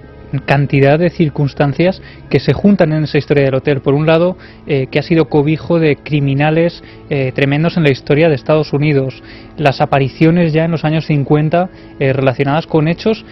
[0.45, 3.81] cantidad de circunstancias que se juntan en esa historia del hotel.
[3.81, 8.29] Por un lado, eh, que ha sido cobijo de criminales eh, tremendos en la historia
[8.29, 9.23] de Estados Unidos.
[9.57, 13.25] Las apariciones ya en los años 50 relacionadas con hechos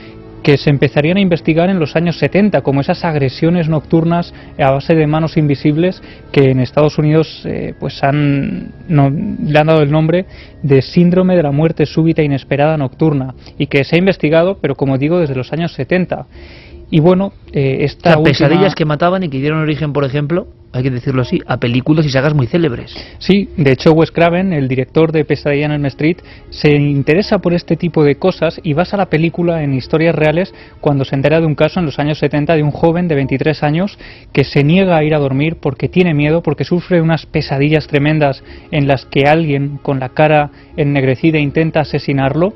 [0.43, 4.95] que se empezarían a investigar en los años 70, como esas agresiones nocturnas a base
[4.95, 10.25] de manos invisibles que en Estados Unidos eh, pues han, le han dado el nombre
[10.63, 14.97] de síndrome de la muerte súbita inesperada nocturna y que se ha investigado, pero como
[14.97, 16.25] digo, desde los años 70.
[16.89, 20.47] Y bueno, eh, esta pesadillas que mataban y que dieron origen, por ejemplo,
[20.77, 22.95] hay que decirlo así, a películas y sagas muy célebres.
[23.17, 26.17] Sí, de hecho Wes Craven, el director de Pesadilla en Elm Street,
[26.51, 31.03] se interesa por este tipo de cosas y basa la película en historias reales cuando
[31.03, 33.97] se entera de un caso en los años 70 de un joven de 23 años
[34.31, 38.43] que se niega a ir a dormir porque tiene miedo, porque sufre unas pesadillas tremendas
[38.71, 42.53] en las que alguien con la cara ennegrecida intenta asesinarlo.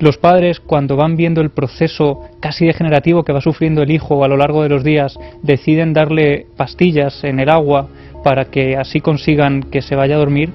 [0.00, 4.28] Los padres, cuando van viendo el proceso casi degenerativo que va sufriendo el hijo a
[4.28, 7.57] lo largo de los días, deciden darle pastillas en el agua
[8.24, 10.50] para que así consigan que se vaya a dormir.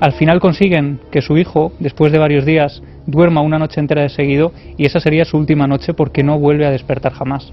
[0.00, 4.08] Al final consiguen que su hijo, después de varios días, duerma una noche entera de
[4.08, 7.52] seguido y esa sería su última noche porque no vuelve a despertar jamás.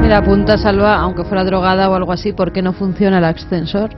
[0.00, 3.90] Mira, apunta Salva, aunque fuera drogada o algo así, ¿por qué no funciona el ascensor?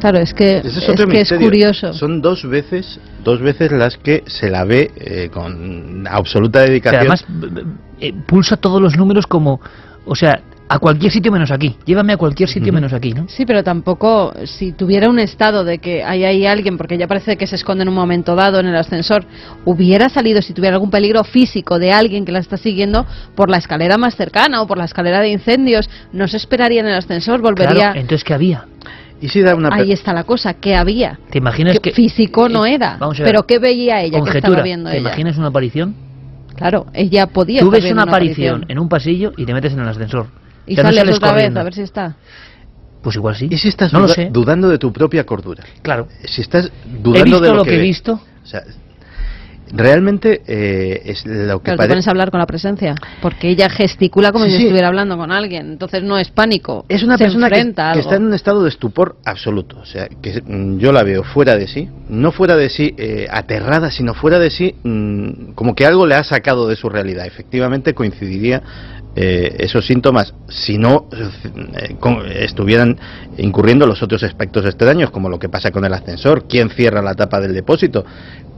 [0.00, 1.92] Claro, es que, es, que curioso.
[1.92, 7.00] Son dos veces, dos veces las que se la ve eh, con absoluta dedicación.
[7.00, 7.24] además
[8.00, 9.60] eh, pulsa todos los números como,
[10.08, 11.76] o sea, a cualquier sitio menos aquí.
[11.84, 13.26] Llévame a cualquier sitio menos aquí, ¿no?
[13.28, 17.36] Sí, pero tampoco si tuviera un estado de que hay ahí alguien, porque ya parece
[17.36, 19.24] que se esconde en un momento dado en el ascensor,
[19.64, 23.56] hubiera salido si tuviera algún peligro físico de alguien que la está siguiendo por la
[23.56, 27.40] escalera más cercana o por la escalera de incendios, no se esperaría en el ascensor,
[27.40, 27.74] volvería.
[27.74, 28.66] Claro, entonces ¿qué había?
[29.20, 31.18] y si da una Ahí está la cosa, ¿qué había?
[31.30, 34.12] ¿Te imaginas Que que físico no era, Vamos a ver, pero ¿qué veía ella?
[34.12, 35.08] ¿Qué conjetura, estaba viendo ¿Te ella?
[35.08, 36.07] imaginas una aparición?
[36.58, 39.88] Claro, ella podía Tú ves una aparición en un pasillo y te metes en el
[39.88, 40.26] ascensor.
[40.66, 41.60] y Ya no sales sales otra vez corriendo.
[41.60, 42.16] a ver si está.
[43.02, 43.46] Pues igual sí.
[43.50, 44.28] ¿Y si estás no lo sé.
[44.32, 45.62] dudando de tu propia cordura?
[45.82, 46.08] Claro.
[46.24, 47.82] Si estás He dudando visto de lo, lo que he ves.
[47.86, 48.20] visto.
[48.42, 48.62] O sea,
[49.72, 53.68] realmente eh, es lo que Claro, te pones a hablar con la presencia, porque ella
[53.68, 54.62] gesticula como Sí, si sí.
[54.64, 56.84] estuviera hablando con alguien, entonces no es pánico.
[56.88, 59.78] Es una se persona que, está en un estado de estupor absoluto.
[59.80, 61.88] O sea, que mm, yo la veo fuera de sí.
[62.08, 66.14] No fuera de sí eh, aterrada, sino fuera de sí mm, como que algo le
[66.14, 67.26] ha sacado de su realidad.
[67.26, 68.62] Efectivamente coincidiría
[69.16, 72.96] eh, esos síntomas si no eh, con- estuvieran
[73.36, 77.14] incurriendo los otros aspectos extraños, como lo que pasa con el ascensor, quién cierra la
[77.14, 78.04] tapa del depósito,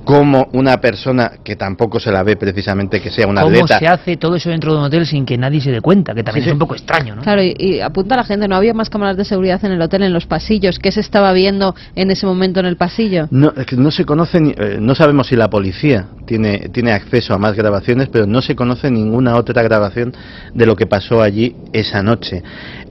[0.04, 3.78] como una persona que tampoco se la ve precisamente que sea una ¿Cómo atleta.
[3.78, 6.14] se hace todo eso dentro de un hotel sin que nadie se dé cuenta?
[6.14, 7.22] Que también Sí, es un poco extraño, ¿no?
[7.22, 9.82] Claro, y, y apunta a la gente, no había más cámaras de seguridad en el
[9.82, 10.78] hotel, en los pasillos.
[10.78, 13.28] ¿Qué se estaba viendo en ese momento en el pasillo?
[13.30, 16.92] No, es que no se conoce, ni- eh, no sabemos si la policía tiene, tiene
[16.92, 20.14] acceso a más grabaciones, pero no se conoce ninguna otra grabación
[20.54, 22.42] de lo que pasó allí esa noche.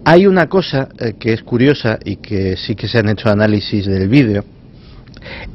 [0.06, 3.86] Hay una cosa eh, que es curiosa y que sí que se han hecho análisis
[3.86, 4.44] del vídeo.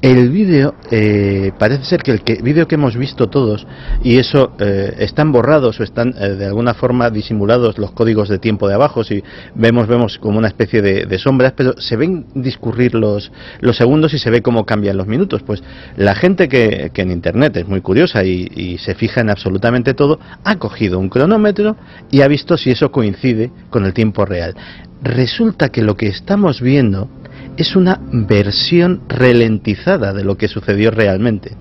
[0.00, 3.66] El vídeo, eh, parece ser que el que, vídeo que hemos visto todos,
[4.02, 8.38] y eso eh, están borrados o están eh, de alguna forma disimulados los códigos de
[8.38, 9.22] tiempo de abajo, si
[9.54, 14.12] vemos, vemos como una especie de, de sombras, pero se ven discurrir los, los segundos
[14.14, 15.42] y se ve cómo cambian los minutos.
[15.42, 15.62] Pues
[15.96, 19.94] la gente que, que en Internet es muy curiosa y, y se fija en absolutamente
[19.94, 21.76] todo, ha cogido un cronómetro
[22.10, 24.54] y ha visto si eso coincide con el tiempo real.
[25.02, 27.08] Resulta que lo que estamos viendo
[27.56, 31.52] es una versión ralentizada de lo que sucedió realmente.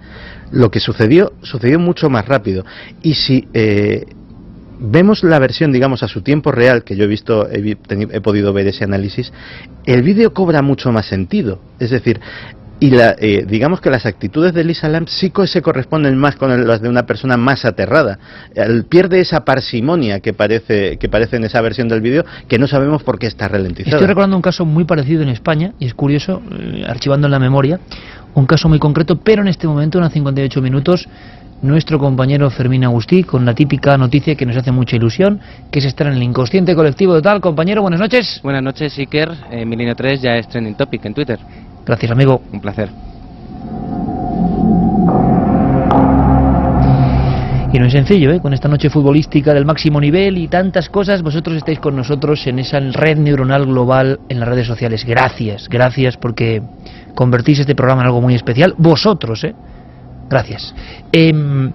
[0.51, 2.65] Lo que sucedió sucedió mucho más rápido.
[3.01, 4.05] Y si eh,
[4.79, 8.67] vemos la versión, digamos, a su tiempo real, que yo he visto, he, podido ver
[8.67, 9.31] ese análisis,
[9.85, 11.59] el vídeo cobra mucho más sentido.
[11.79, 12.19] Es decir,
[12.83, 16.67] y la, eh, digamos que las actitudes de Lisa Lam sí se corresponden más con
[16.67, 18.19] las de una persona más aterrada.
[18.89, 23.01] Pierde esa parsimonia que parece, que parece en esa versión del vídeo, que no sabemos
[23.01, 23.95] por qué está ralentizada.
[23.95, 27.39] Estoy recordando un caso muy parecido en España, y es curioso, eh, archivando en la
[27.39, 27.79] memoria,
[28.33, 31.07] un caso muy concreto, pero en este momento, unos 58 minutos,
[31.61, 35.39] nuestro compañero Fermín Agustí, con la típica noticia que nos hace mucha ilusión,
[35.71, 37.39] que es estar en el inconsciente colectivo total.
[37.39, 38.41] Compañero, buenas noches.
[38.43, 39.31] Buenas noches, Iker.
[39.49, 41.39] Eh, Milenio 3 ya es trending topic en Twitter.
[41.85, 42.41] Gracias, amigo.
[42.51, 42.89] Un placer.
[47.73, 48.39] Y no es sencillo, ¿eh?
[48.39, 52.59] Con esta noche futbolística del máximo nivel y tantas cosas, vosotros estáis con nosotros en
[52.59, 55.03] esa red neuronal global en las redes sociales.
[55.05, 56.61] Gracias, gracias porque
[57.15, 58.75] convertís este programa en algo muy especial.
[58.77, 59.55] Vosotros, ¿eh?
[60.29, 60.75] Gracias.
[61.11, 61.71] Em,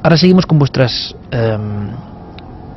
[0.00, 1.90] ahora seguimos con vuestras em,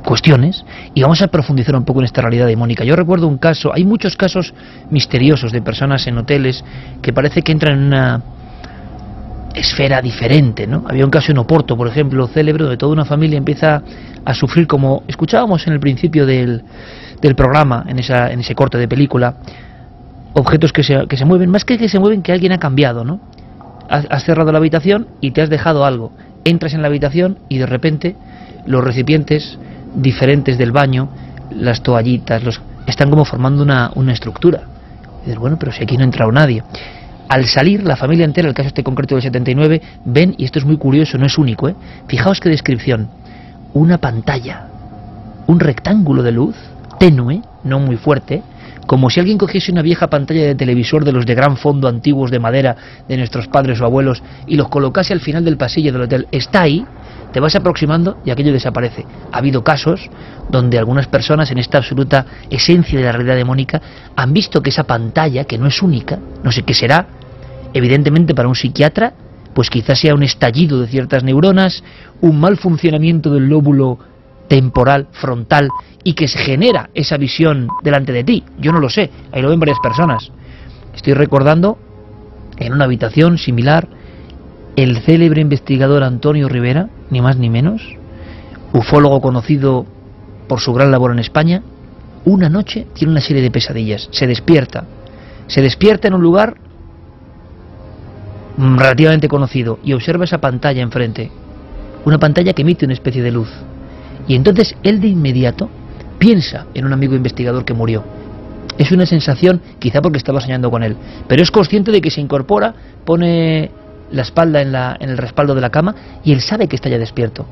[0.04, 2.84] cuestiones y vamos a profundizar un poco en esta realidad de Mónica.
[2.84, 4.52] Yo recuerdo un caso, hay muchos casos
[4.90, 6.64] misteriosos de personas en hoteles
[7.00, 8.22] que parece que entran en una
[9.54, 10.84] esfera diferente, ¿no?
[10.88, 13.82] Había un caso en Oporto, por ejemplo, célebre, donde toda una familia empieza
[14.24, 16.62] a sufrir, como escuchábamos en el principio del,
[17.20, 19.34] del programa, en, esa, en ese corte de película,
[20.34, 23.04] objetos que se, que se mueven, más que que se mueven, que alguien ha cambiado,
[23.04, 23.20] ¿no?
[23.88, 26.12] Has cerrado la habitación y te has dejado algo.
[26.44, 28.16] Entras en la habitación y de repente
[28.64, 29.58] los recipientes
[29.94, 31.08] diferentes del baño,
[31.50, 34.62] las toallitas, los están como formando una, una estructura.
[35.24, 36.62] Dices, bueno, pero si aquí no ha entrado nadie.
[37.28, 40.64] Al salir, la familia entera, el caso este concreto del 79, ven, y esto es
[40.64, 41.74] muy curioso, no es único, ¿eh?
[42.06, 43.08] fijaos qué descripción,
[43.72, 44.66] una pantalla,
[45.46, 46.56] un rectángulo de luz,
[46.98, 48.42] tenue, no muy fuerte,
[48.86, 52.30] como si alguien cogiese una vieja pantalla de televisor de los de gran fondo antiguos
[52.30, 52.76] de madera
[53.08, 56.26] de nuestros padres o abuelos y los colocase al final del pasillo del hotel.
[56.32, 56.84] Está ahí,
[57.32, 59.06] te vas aproximando y aquello desaparece.
[59.30, 60.10] Ha habido casos
[60.50, 63.80] donde algunas personas en esta absoluta esencia de la realidad demónica
[64.16, 67.06] han visto que esa pantalla, que no es única, no sé qué será,
[67.72, 69.14] evidentemente para un psiquiatra,
[69.54, 71.82] pues quizás sea un estallido de ciertas neuronas,
[72.20, 73.98] un mal funcionamiento del lóbulo
[74.48, 75.68] temporal, frontal,
[76.04, 78.44] y que se genera esa visión delante de ti.
[78.58, 80.30] Yo no lo sé, ahí lo ven varias personas.
[80.94, 81.78] Estoy recordando
[82.58, 83.88] en una habitación similar
[84.76, 87.82] el célebre investigador Antonio Rivera, ni más ni menos,
[88.72, 89.86] ufólogo conocido
[90.48, 91.62] por su gran labor en España,
[92.24, 94.84] una noche tiene una serie de pesadillas, se despierta,
[95.46, 96.56] se despierta en un lugar
[98.56, 101.30] relativamente conocido y observa esa pantalla enfrente,
[102.04, 103.48] una pantalla que emite una especie de luz.
[104.26, 105.68] Y entonces él de inmediato
[106.18, 108.04] piensa en un amigo investigador que murió.
[108.78, 110.96] Es una sensación, quizá porque estaba soñando con él,
[111.28, 113.70] pero es consciente de que se incorpora, pone
[114.10, 116.88] la espalda en, la, en el respaldo de la cama y él sabe que está
[116.88, 117.46] ya despierto.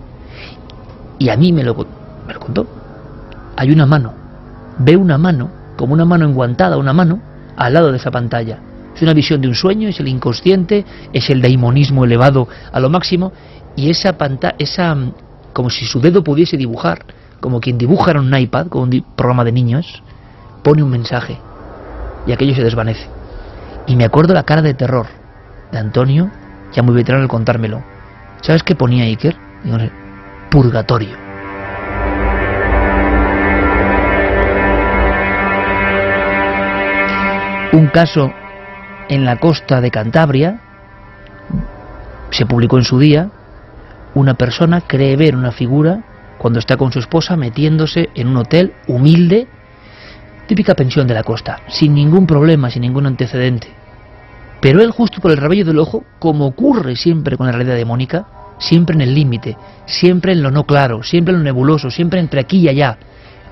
[1.18, 1.74] Y a mí me lo,
[2.26, 2.66] me lo contó.
[3.56, 4.14] Hay una mano,
[4.78, 7.20] ve una mano, como una mano enguantada, una mano,
[7.56, 8.58] al lado de esa pantalla.
[8.94, 12.88] Es una visión de un sueño, es el inconsciente, es el daimonismo elevado a lo
[12.88, 13.32] máximo
[13.76, 14.96] y esa pantalla, esa
[15.52, 17.04] como si su dedo pudiese dibujar,
[17.40, 20.02] como quien dibuja en un iPad, con un programa de niños,
[20.62, 21.38] pone un mensaje
[22.26, 23.08] y aquello se desvanece.
[23.86, 25.06] Y me acuerdo la cara de terror
[25.72, 26.30] de Antonio,
[26.72, 27.82] ya muy veterano al contármelo.
[28.42, 29.36] ¿Sabes qué ponía Iker?
[30.50, 31.16] Purgatorio.
[37.72, 38.32] Un caso
[39.08, 40.60] en la costa de Cantabria,
[42.30, 43.30] se publicó en su día,
[44.14, 46.04] una persona cree ver una figura
[46.38, 49.46] cuando está con su esposa metiéndose en un hotel humilde,
[50.46, 53.68] típica pensión de la costa, sin ningún problema, sin ningún antecedente.
[54.60, 58.26] Pero él justo por el rabillo del ojo, como ocurre siempre con la realidad demónica,
[58.58, 62.40] siempre en el límite, siempre en lo no claro, siempre en lo nebuloso, siempre entre
[62.40, 62.98] aquí y allá,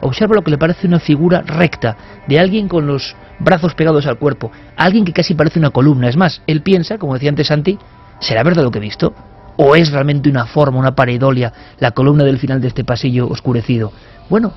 [0.01, 4.19] observa lo que le parece una figura recta de alguien con los brazos pegados al
[4.19, 6.09] cuerpo, alguien que casi parece una columna.
[6.09, 7.79] Es más, él piensa, como decía antes Santi,
[8.21, 9.15] ¿será verdad lo que he visto?
[9.61, 13.93] ¿O es realmente una forma, una pareidolia, la columna del final de este pasillo oscurecido?
[14.31, 14.53] Bueno,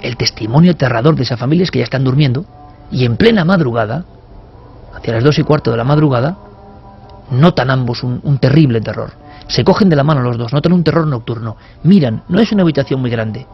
[0.00, 2.46] el testimonio aterrador de esa familia es que ya están durmiendo
[2.90, 4.06] y en plena madrugada,
[4.94, 6.38] hacia las dos y cuarto de la madrugada,
[7.30, 9.12] notan ambos un, un, terrible terror.
[9.46, 11.58] Se cogen de la mano los dos, notan un terror nocturno.
[11.82, 13.46] Miran, no es una habitación muy grande.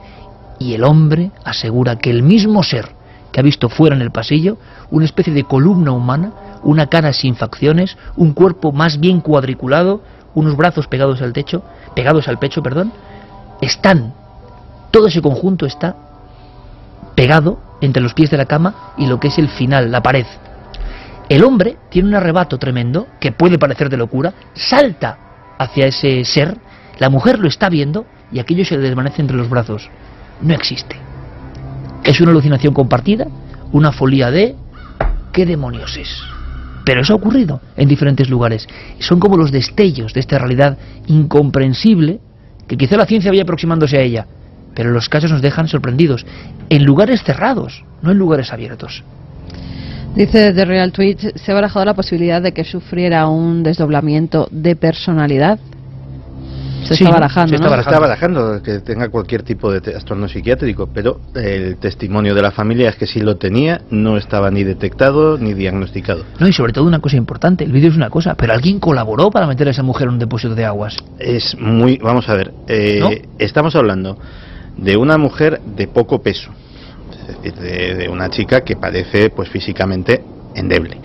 [0.60, 2.90] Y el hombre asegura que el mismo ser
[3.32, 4.56] que ha visto fuera en el pasillo,
[4.90, 10.00] una especie de columna humana, una cara sin facciones, un cuerpo más bien cuadriculado,
[10.38, 11.62] unos brazos pegados al techo,
[11.94, 12.92] pegados al pecho, perdón,
[13.60, 14.14] están,
[14.90, 15.96] todo ese conjunto está
[17.14, 20.26] pegado entre los pies de la cama y lo que es el final, la pared.
[21.28, 25.18] El hombre tiene un arrebato tremendo, que puede parecer de locura, salta
[25.58, 26.56] hacia ese ser,
[26.98, 29.90] la mujer lo está viendo y aquello se desvanece entre los brazos.
[30.40, 30.96] No existe.
[32.04, 33.26] Es una alucinación compartida,
[33.72, 34.54] una folía de...
[35.32, 36.37] ¿Qué demonios es?
[36.88, 38.66] Pero eso ha ocurrido en diferentes lugares.
[38.98, 42.18] Son como los destellos de esta realidad incomprensible,
[42.66, 44.26] que quizá la ciencia vaya aproximándose a ella,
[44.74, 46.24] pero los casos nos dejan sorprendidos,
[46.70, 49.04] en lugares cerrados, no en lugares abiertos.
[50.16, 54.74] Dice The Real Tweet, ¿se ha barajado la posibilidad de que sufriera un desdoblamiento de
[54.74, 55.58] personalidad?
[56.88, 57.70] Se Sí, está barajando, se está ¿no?
[57.70, 57.96] barajando.
[57.96, 62.88] Está barajando que tenga cualquier tipo de trastorno psiquiátrico, pero el testimonio de la familia
[62.88, 66.24] es que si lo tenía, no estaba ni detectado ni diagnosticado.
[66.38, 69.30] No, y sobre todo una cosa importante, el vídeo es una cosa, pero alguien colaboró
[69.30, 70.96] para meter a esa mujer en un depósito de aguas.
[71.18, 73.10] Es muy, vamos a ver, eh, ¿No?
[73.38, 74.18] estamos hablando
[74.78, 76.50] de una mujer de poco peso,
[77.20, 80.22] es decir, de, de una chica que parece pues físicamente
[80.54, 80.98] endeble,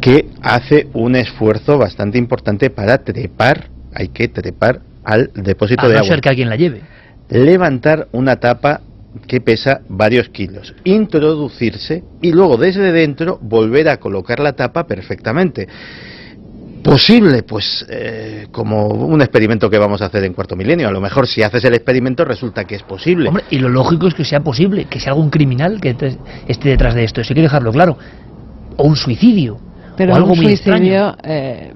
[0.00, 5.94] que hace un esfuerzo bastante importante para trepar, hay que trepar al depósito A de
[5.94, 6.08] no agua.
[6.08, 6.82] ser que alguien la lleve.
[7.30, 8.80] levantar una tapa
[9.26, 15.66] que pesa varios kilos, introducirse y luego desde dentro volver a colocar la tapa perfectamente.
[16.82, 20.88] Posible, pues eh, como un experimento que vamos a hacer en cuarto milenio.
[20.88, 23.28] A lo mejor si haces el experimento resulta que es posible.
[23.28, 26.68] Hombre, y lo lógico es que sea posible, que sea algún criminal que te- esté
[26.70, 27.98] detrás de esto, eso hay que dejarlo claro.
[28.76, 29.58] O un suicidio,
[29.96, 31.16] Pero o algo un muy suicidio, extraño.
[31.24, 31.72] eh,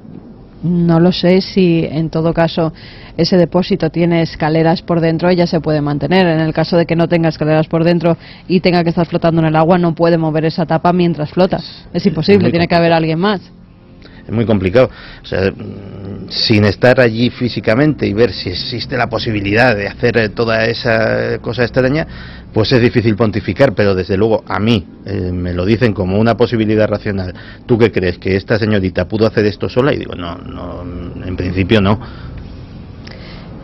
[0.63, 2.73] no lo sé si en todo caso
[3.17, 6.27] ese depósito tiene escaleras por dentro, ella se puede mantener.
[6.27, 8.17] En el caso de que no tenga escaleras por dentro
[8.49, 11.61] y tenga que estar flotando en el agua, no puede mover esa tapa mientras flota.
[11.93, 13.41] Es imposible, muy tiene que haber alguien más.
[14.27, 14.91] es muy complicado.
[15.23, 15.53] O sea,
[16.29, 21.63] sin estar allí físicamente y ver si existe la posibilidad de hacer toda esa cosa
[21.63, 22.07] extraña,
[22.53, 26.37] pues es difícil pontificar, pero desde luego a mí eh, me lo dicen como una
[26.37, 27.35] posibilidad racional.
[27.67, 28.19] ¿Tú qué crees?
[28.19, 29.93] ¿Que esta señorita pudo hacer esto sola?
[29.93, 30.83] Y digo, no, no
[31.25, 32.32] en principio no.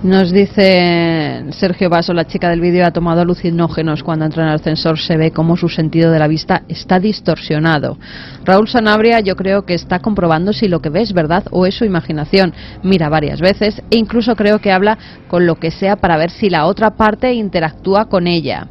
[0.03, 4.55] Nos dice Sergio Vaso, la chica del vídeo ha tomado alucinógenos cuando entra en el
[4.55, 7.99] ascensor, se ve como su sentido de la vista está distorsionado.
[8.44, 11.74] Raúl Sanabria yo creo que está comprobando si lo que ve es verdad o es
[11.74, 12.55] su imaginación.
[12.84, 16.49] Mira varias veces e incluso creo que habla con lo que sea para ver si
[16.49, 18.68] la otra parte interactúa con ella.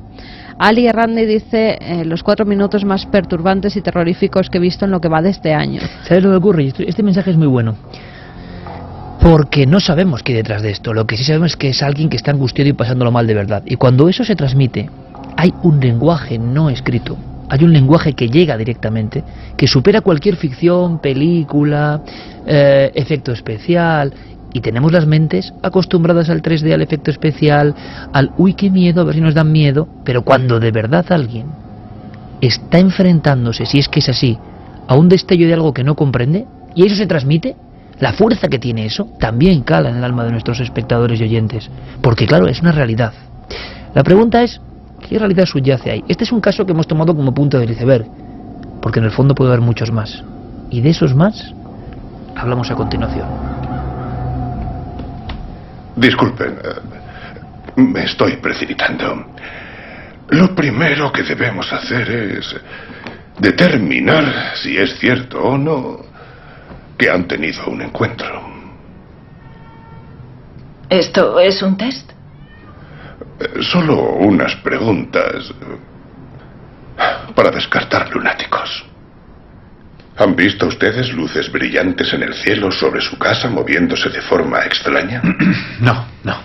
[0.58, 4.92] Ali Errandi dice eh, los cuatro minutos más perturbantes y terroríficos que he visto en
[4.92, 5.82] lo que va de este año.
[6.08, 6.74] ¿Sabes lo que ocurre?
[6.88, 7.76] Este mensaje es muy bueno.
[9.22, 10.94] Porque no sabemos qué hay detrás de esto.
[10.94, 13.34] Lo que sí sabemos es que es alguien que está angustiado y pasándolo mal de
[13.34, 13.64] verdad.
[13.66, 14.90] Y cuando eso se transmite,
[15.36, 17.18] hay un lenguaje no escrito.
[17.50, 19.24] Hay un lenguaje que llega directamente,
[19.56, 22.02] que supera cualquier ficción, película,
[22.46, 24.14] eh, efecto especial.
[24.54, 27.74] Y tenemos las mentes acostumbradas al 3D, al efecto especial,
[28.12, 29.88] al uy, qué miedo, a ver si nos dan miedo.
[30.04, 31.48] Pero cuando de verdad alguien
[32.42, 34.38] está enfrentándose, si es que es así,
[34.88, 36.46] a un destello de algo que no comprende,
[36.76, 37.56] y eso se transmite,
[38.00, 41.70] la fuerza que tiene eso también cala en el alma de nuestros espectadores y oyentes,
[42.02, 43.14] porque claro, es una realidad.
[43.94, 44.62] La pregunta es,
[45.08, 46.04] ¿qué realidad subyace ahí?
[46.08, 48.06] Este es un caso que hemos tomado como punto del iceberg,
[48.82, 50.24] porque en el fondo puede haber muchos más.
[50.70, 51.54] Y de esos más
[52.36, 53.28] hablamos a continuación.
[55.96, 59.26] Disculpen, eh, me estoy precipitando.
[60.30, 62.56] Lo primero que debemos hacer es
[63.40, 66.07] determinar si es cierto o no
[66.98, 68.42] que han tenido un encuentro.
[70.90, 72.12] ¿Esto es un test?
[73.40, 75.54] Eh, solo unas preguntas
[77.36, 78.84] para descartar lunáticos.
[80.18, 85.22] ¿Han visto ustedes luces brillantes en el cielo sobre su casa moviéndose de forma extraña?
[85.80, 86.36] No, no.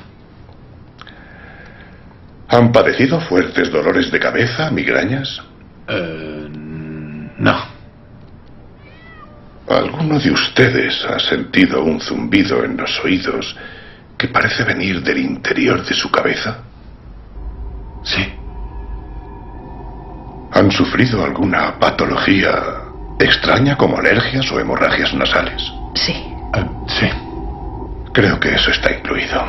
[2.49, 5.41] ¿Han padecido fuertes dolores de cabeza, migrañas?
[5.89, 6.49] Eh,
[7.39, 7.72] no.
[9.77, 13.57] ¿Alguno de ustedes ha sentido un zumbido en los oídos
[14.19, 16.59] que parece venir del interior de su cabeza?
[18.05, 18.23] Sí.
[20.53, 22.83] ¿Han sufrido alguna patología
[23.19, 25.63] extraña como alergias o hemorragias nasales?
[25.95, 26.13] Sí.
[26.13, 27.09] Eh, sí.
[28.13, 29.43] Creo que eso está incluido.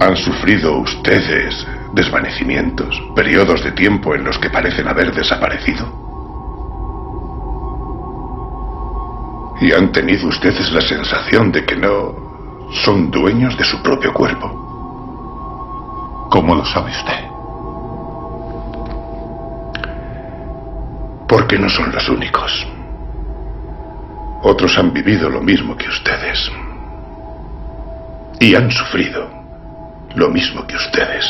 [0.00, 6.11] ¿Han sufrido ustedes desvanecimientos, periodos de tiempo en los que parecen haber desaparecido?
[9.62, 14.48] ¿Y han tenido ustedes la sensación de que no son dueños de su propio cuerpo?
[16.28, 17.24] ¿Cómo lo sabe usted?
[21.28, 22.66] Porque no son los únicos.
[24.42, 26.50] Otros han vivido lo mismo que ustedes.
[28.40, 29.30] Y han sufrido
[30.16, 31.24] lo mismo que ustedes.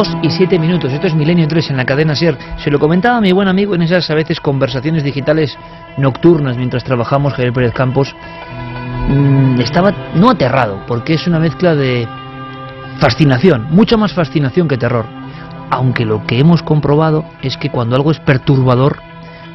[0.00, 2.34] Dos y siete minutos, esto es Milenio 3 en la cadena SER.
[2.56, 5.58] Se lo comentaba a mi buen amigo en esas a veces conversaciones digitales
[5.98, 8.16] nocturnas mientras trabajamos, Javier Pérez Campos.
[9.10, 12.08] Mm, estaba no aterrado, porque es una mezcla de
[12.96, 15.04] fascinación, mucha más fascinación que terror.
[15.68, 19.00] Aunque lo que hemos comprobado es que cuando algo es perturbador,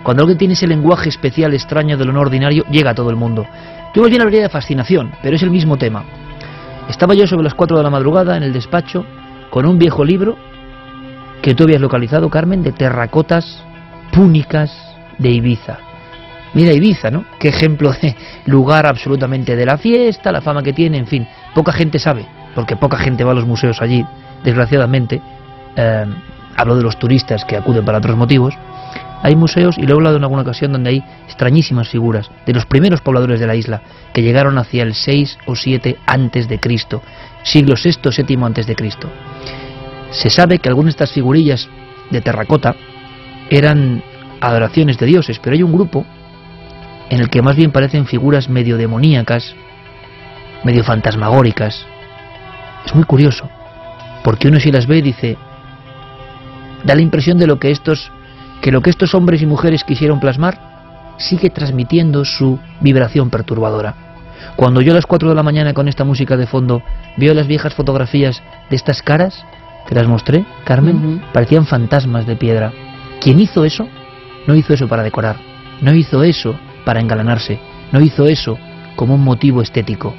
[0.04, 3.16] cuando algo tiene ese lenguaje especial, extraño de lo no ordinario, llega a todo el
[3.16, 3.48] mundo.
[3.96, 6.04] Más bien habría de fascinación, pero es el mismo tema.
[6.88, 9.08] Estaba yo sobre las 4 de la madrugada en el despacho,
[9.56, 10.36] con un viejo libro
[11.42, 13.64] que tú habías localizado, Carmen, de terracotas
[14.12, 14.70] púnicas
[15.18, 15.78] de Ibiza.
[16.54, 17.24] Mira Ibiza, ¿no?
[17.40, 21.26] Qué ejemplo de lugar absolutamente de la fiesta, la fama que tiene, en fin.
[21.54, 24.06] Poca gente sabe, porque poca gente va a los museos allí,
[24.44, 25.22] desgraciadamente.
[25.78, 26.06] Eh,
[26.58, 28.54] hablo de los turistas que acuden para otros motivos.
[29.24, 32.66] Hay museos, y lo he hablado en alguna ocasión, donde hay extrañísimas figuras de los
[32.66, 33.82] primeros pobladores de la isla,
[34.12, 37.02] que llegaron hacia el 6 o 7 antes de Cristo,
[37.46, 39.10] siglo VI VII antes de Cristo.
[40.10, 41.70] Se sabe que algunas de estas figurillas
[42.10, 42.76] de terracota
[43.50, 44.04] eran
[44.42, 46.06] adoraciones de dioses, pero hay un grupo
[47.10, 49.56] en el que más bien parecen figuras medio demoníacas,
[50.64, 51.86] medio fantasmagóricas.
[52.86, 53.50] Es muy curioso,
[54.24, 55.38] porque uno si las ve dice,
[56.84, 58.12] da la impresión de lo que estos,
[58.62, 64.05] que lo que estos hombres y mujeres quisieron plasmar sigue transmitiendo su vibración perturbadora.
[64.56, 66.82] Cuando yo a las 4 de la mañana con esta música de fondo
[67.18, 69.46] veo las viejas fotografías de estas caras,
[69.88, 72.72] te las mostré, Carmen, parecían fantasmas de piedra.
[73.20, 73.88] Quien hizo eso,
[74.48, 75.36] no hizo eso para decorar,
[75.82, 77.60] no hizo eso para engalanarse,
[77.92, 78.58] no hizo eso
[78.96, 80.14] como un motivo estético,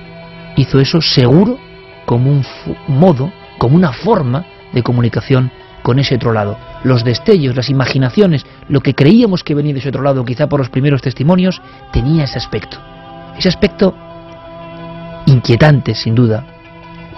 [0.56, 1.58] hizo eso seguro
[2.04, 2.44] como un
[2.88, 5.50] modo, como una forma de comunicación
[5.82, 6.58] con ese otro lado.
[6.84, 10.60] Los destellos, las imaginaciones, lo que creíamos que venía de ese otro lado, quizá por
[10.60, 11.62] los primeros testimonios,
[11.92, 12.78] tenía ese aspecto.
[13.38, 13.94] Ese aspecto
[15.36, 16.44] inquietante, sin duda,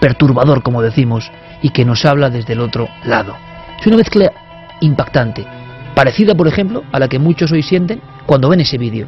[0.01, 1.31] perturbador, como decimos,
[1.63, 3.35] y que nos habla desde el otro lado.
[3.81, 4.33] Es una mezcla
[4.81, 5.47] impactante,
[5.95, 9.07] parecida, por ejemplo, a la que muchos hoy sienten cuando ven ese vídeo.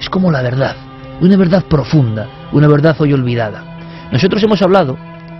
[0.00, 0.74] Es como la verdad,
[1.20, 3.62] una verdad profunda, una verdad hoy olvidada.
[4.10, 4.96] Nosotros hemos hablado,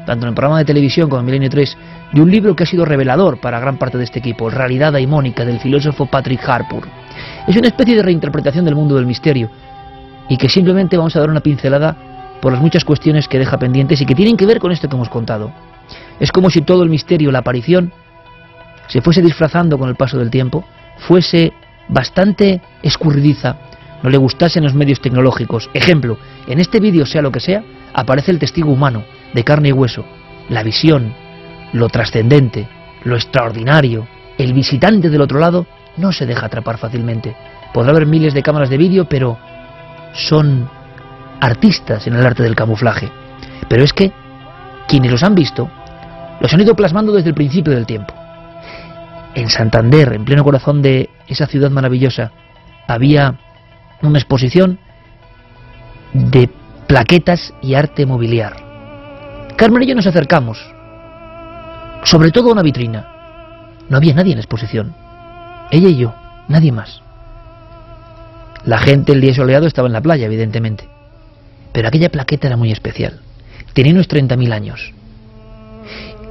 [0.06, 1.76] tanto en el programa de televisión como en Milenio 3,
[2.12, 5.44] de un libro que ha sido revelador para gran parte de este equipo, Realidad Daimónica,
[5.44, 6.86] del filósofo Patrick Harpur.
[7.46, 9.50] Es una especie de reinterpretación del mundo del misterio,
[10.28, 11.96] y que simplemente vamos a dar una pincelada
[12.40, 14.96] por las muchas cuestiones que deja pendientes y que tienen que ver con esto que
[14.96, 15.52] hemos contado.
[16.20, 17.92] Es como si todo el misterio, la aparición,
[18.88, 20.64] se fuese disfrazando con el paso del tiempo,
[20.98, 21.52] fuese
[21.88, 23.56] bastante escurridiza,
[24.02, 25.70] no le gustasen los medios tecnológicos.
[25.74, 29.72] Ejemplo, en este vídeo, sea lo que sea, aparece el testigo humano, de carne y
[29.72, 30.04] hueso,
[30.48, 31.14] la visión,
[31.72, 32.68] lo trascendente,
[33.04, 34.06] lo extraordinario,
[34.38, 35.66] el visitante del otro lado
[35.96, 37.34] no se deja atrapar fácilmente.
[37.72, 39.38] Podrá haber miles de cámaras de vídeo, pero
[40.12, 40.68] son
[41.40, 43.10] artistas en el arte del camuflaje.
[43.68, 44.12] Pero es que
[44.88, 45.70] quienes los han visto
[46.40, 48.14] los han ido plasmando desde el principio del tiempo.
[49.34, 52.32] En Santander, en pleno corazón de esa ciudad maravillosa,
[52.86, 53.38] había
[54.02, 54.78] una exposición
[56.12, 56.48] de
[56.86, 58.56] plaquetas y arte mobiliar.
[59.56, 60.58] Carmen y yo nos acercamos,
[62.04, 63.08] sobre todo a una vitrina.
[63.88, 64.94] No había nadie en la exposición.
[65.70, 66.14] Ella y yo,
[66.48, 67.02] nadie más.
[68.64, 70.95] La gente el día soleado estaba en la playa, evidentemente.
[71.76, 73.20] Pero aquella plaqueta era muy especial.
[73.74, 74.94] Tenía unos 30.000 años.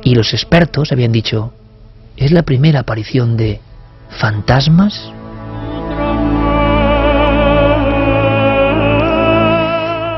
[0.03, 1.53] Y los expertos habían dicho,
[2.17, 3.59] es la primera aparición de
[4.09, 4.99] fantasmas.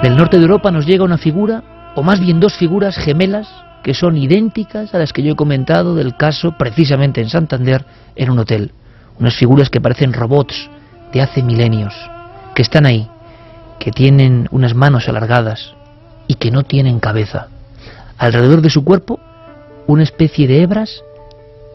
[0.02, 3.50] Del norte de Europa nos llega una figura, o más bien dos figuras gemelas,
[3.84, 7.84] que son idénticas a las que yo he comentado del caso precisamente en Santander,
[8.16, 8.72] en un hotel.
[9.20, 10.70] Unas figuras que parecen robots
[11.12, 11.94] de hace milenios,
[12.56, 13.10] que están ahí,
[13.80, 15.74] que tienen unas manos alargadas
[16.28, 17.48] y que no tienen cabeza.
[18.18, 19.20] Alrededor de su cuerpo,
[19.88, 21.04] una especie de hebras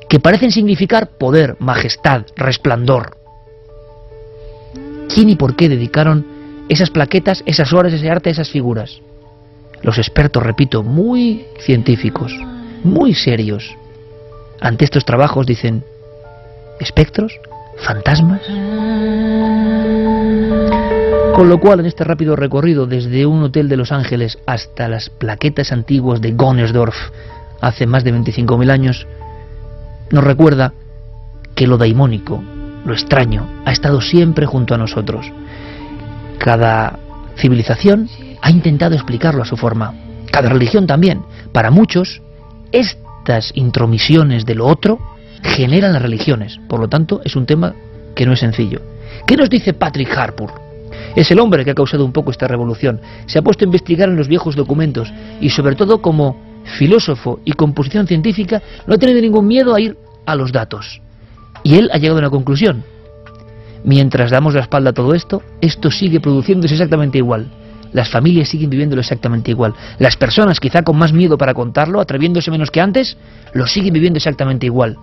[0.09, 3.16] que parecen significar poder, majestad, resplandor.
[5.09, 6.26] ¿Quién y por qué dedicaron
[6.68, 9.00] esas plaquetas, esas horas, ese arte, esas figuras?
[9.82, 12.32] Los expertos, repito, muy científicos,
[12.84, 13.76] muy serios,
[14.62, 15.84] ante estos trabajos dicen,
[16.78, 17.32] ¿espectros?
[17.78, 18.42] ¿Fantasmas?
[21.43, 25.11] Con lo cual, en este rápido recorrido desde un hotel de Los Ángeles hasta las
[25.11, 26.95] plaquetas antiguas de Gonersdorf,
[27.61, 29.09] hace más de 25.000 años,
[30.12, 30.72] nos recuerda
[31.57, 32.40] que lo daimónico,
[32.84, 35.32] lo extraño, ha estado siempre junto a nosotros.
[36.38, 37.01] Cada
[37.36, 38.09] civilización
[38.40, 39.95] ha intentado explicarlo a su forma.
[40.30, 41.22] Cada religión también.
[41.51, 42.22] Para muchos,
[42.70, 45.01] estas intromisiones de lo otro
[45.43, 46.61] generan las religiones.
[46.68, 47.74] Por lo tanto, es un tema
[48.14, 48.80] que no es sencillo.
[49.26, 50.61] ¿Qué nos dice Patrick Harpur?
[51.14, 53.00] Es el hombre que ha causado un poco esta revolución.
[53.26, 56.36] Se ha puesto a investigar en los viejos documentos y sobre todo como
[56.78, 59.96] filósofo y composición científica no ha tenido ningún miedo a ir
[60.26, 61.00] a los datos.
[61.62, 62.84] Y él ha llegado a una conclusión.
[63.84, 67.50] Mientras damos la espalda a todo esto, esto sigue produciéndose exactamente igual.
[67.92, 69.74] Las familias siguen viviéndolo exactamente igual.
[69.98, 73.18] Las personas, quizá con más miedo para contarlo, atreviéndose menos que antes,
[73.52, 74.96] lo siguen viviendo exactamente igual.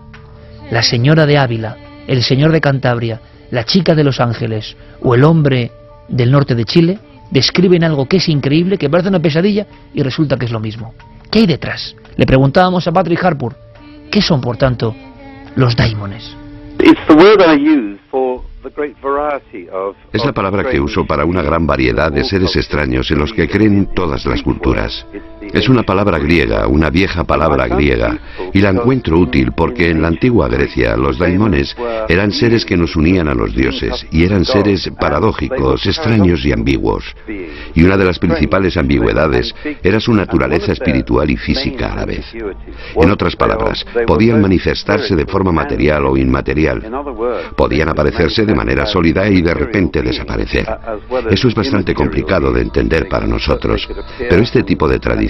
[0.71, 5.23] La señora de Ávila, el señor de Cantabria, la chica de Los Ángeles o el
[5.23, 5.71] hombre
[6.09, 6.99] del norte de Chile
[7.31, 10.93] describen algo que es increíble, que parece una pesadilla y resulta que es lo mismo.
[11.31, 11.95] ¿Qué hay detrás?
[12.15, 13.55] Le preguntábamos a Patrick Harpur,
[14.11, 14.95] ¿qué son, por tanto,
[15.55, 16.35] los daimones?
[20.13, 23.47] Es la palabra que uso para una gran variedad de seres extraños en los que
[23.47, 25.05] creen todas las culturas.
[25.41, 28.17] Es una palabra griega, una vieja palabra griega,
[28.53, 31.75] y la encuentro útil porque en la antigua Grecia los daimones
[32.09, 37.15] eran seres que nos unían a los dioses y eran seres paradójicos, extraños y ambiguos.
[37.73, 42.25] Y una de las principales ambigüedades era su naturaleza espiritual y física a la vez.
[42.95, 46.83] En otras palabras, podían manifestarse de forma material o inmaterial.
[47.55, 50.67] Podían aparecerse de manera sólida y de repente desaparecer.
[51.29, 53.87] Eso es bastante complicado de entender para nosotros,
[54.17, 55.28] pero este tipo de tradición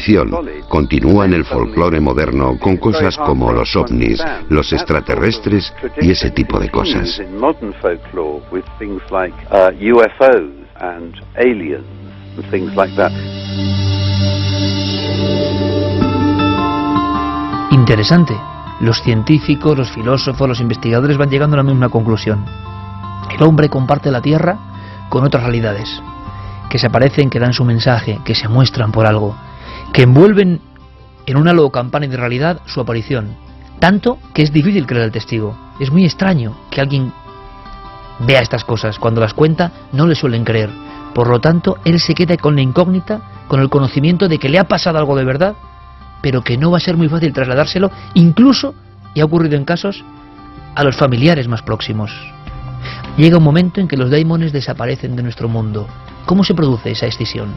[0.67, 6.59] continúa en el folclore moderno con cosas como los ovnis, los extraterrestres y ese tipo
[6.59, 7.21] de cosas.
[17.71, 18.35] Interesante.
[18.81, 22.45] los científicos, los filósofos, los investigadores van llegando a la misma conclusión.
[23.29, 24.57] El hombre comparte la Tierra
[25.09, 26.01] con otras realidades,
[26.69, 29.35] que se aparecen, que dan su mensaje, que se muestran por algo,
[29.93, 30.61] que envuelven
[31.25, 33.35] en una logo campana de realidad su aparición.
[33.79, 35.55] Tanto que es difícil creer el testigo.
[35.79, 37.13] Es muy extraño que alguien
[38.19, 38.99] vea estas cosas.
[38.99, 40.69] Cuando las cuenta no le suelen creer.
[41.13, 44.59] Por lo tanto, él se queda con la incógnita, con el conocimiento de que le
[44.59, 45.55] ha pasado algo de verdad,
[46.21, 48.75] pero que no va a ser muy fácil trasladárselo, incluso,
[49.15, 50.03] y ha ocurrido en casos,
[50.75, 52.11] a los familiares más próximos.
[53.17, 55.87] Llega un momento en que los daimones desaparecen de nuestro mundo.
[56.25, 57.49] ¿Cómo se produce esa escisión?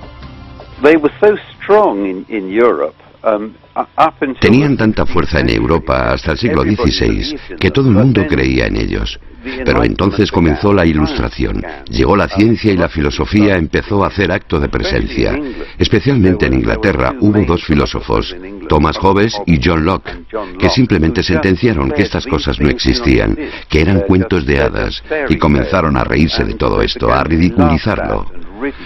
[4.40, 8.76] Tenían tanta fuerza en Europa hasta el siglo XVI que todo el mundo creía en
[8.76, 9.18] ellos.
[9.64, 14.60] Pero entonces comenzó la ilustración, llegó la ciencia y la filosofía empezó a hacer acto
[14.60, 15.36] de presencia.
[15.78, 18.36] Especialmente en Inglaterra hubo dos filósofos,
[18.68, 20.26] Thomas Hobbes y John Locke,
[20.58, 23.36] que simplemente sentenciaron que estas cosas no existían,
[23.68, 28.26] que eran cuentos de hadas, y comenzaron a reírse de todo esto, a ridiculizarlo.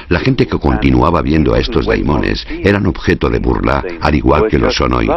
[0.08, 4.58] La gente que continuaba viendo a estos daimones eran objeto de burla, al igual que
[4.58, 5.10] lo son hoy,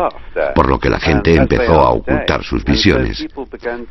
[0.56, 3.26] por lo que la gente empezó a ocultar sus visiones.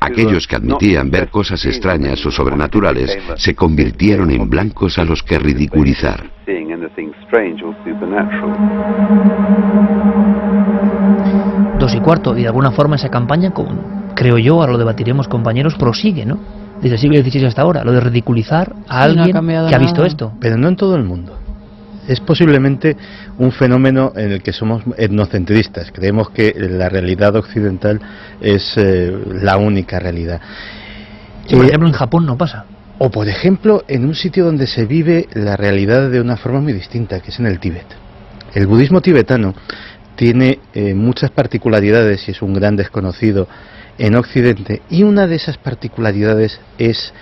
[0.00, 5.38] Aquellos que admitían ver cosas extrañas o sobrenaturales se convirtieron en blancos a los que
[5.38, 6.30] ridiculizar.
[11.78, 13.52] Dos y cuarto, y de alguna forma esa campaña,
[14.14, 16.57] creo yo, ahora lo debatiremos compañeros, prosigue, ¿no?
[16.80, 19.32] Desde el siglo XVI hasta ahora, lo de ridiculizar a alguien
[19.68, 20.32] que ha visto esto.
[20.40, 21.38] Pero no en todo el mundo.
[22.06, 22.96] Es posiblemente
[23.38, 25.92] un fenómeno en el que somos etnocentristas.
[25.92, 28.00] Creemos que la realidad occidental
[28.40, 30.40] es eh, la única realidad.
[31.50, 32.64] por ejemplo, en Japón no pasa.
[32.98, 36.72] O, por ejemplo, en un sitio donde se vive la realidad de una forma muy
[36.72, 37.86] distinta, que es en el Tíbet.
[38.54, 39.54] El budismo tibetano
[40.16, 43.46] tiene eh, muchas particularidades y es un gran desconocido
[43.98, 47.12] en Occidente y una de esas particularidades es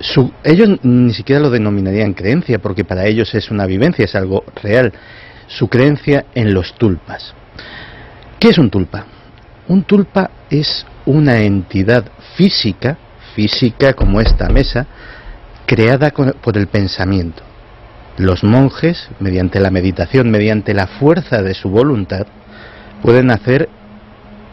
[0.00, 4.44] su, ellos ni siquiera lo denominarían creencia porque para ellos es una vivencia, es algo
[4.62, 4.92] real,
[5.46, 7.34] su creencia en los tulpas.
[8.40, 9.06] ¿Qué es un tulpa?
[9.68, 12.04] Un tulpa es una entidad
[12.36, 12.98] física,
[13.34, 14.86] física como esta mesa,
[15.66, 17.42] creada por el pensamiento.
[18.16, 22.26] Los monjes, mediante la meditación, mediante la fuerza de su voluntad,
[23.02, 23.68] pueden hacer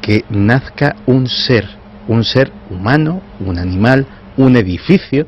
[0.02, 1.68] que nazca un ser,
[2.08, 4.06] un ser humano, un animal,
[4.38, 5.28] un edificio,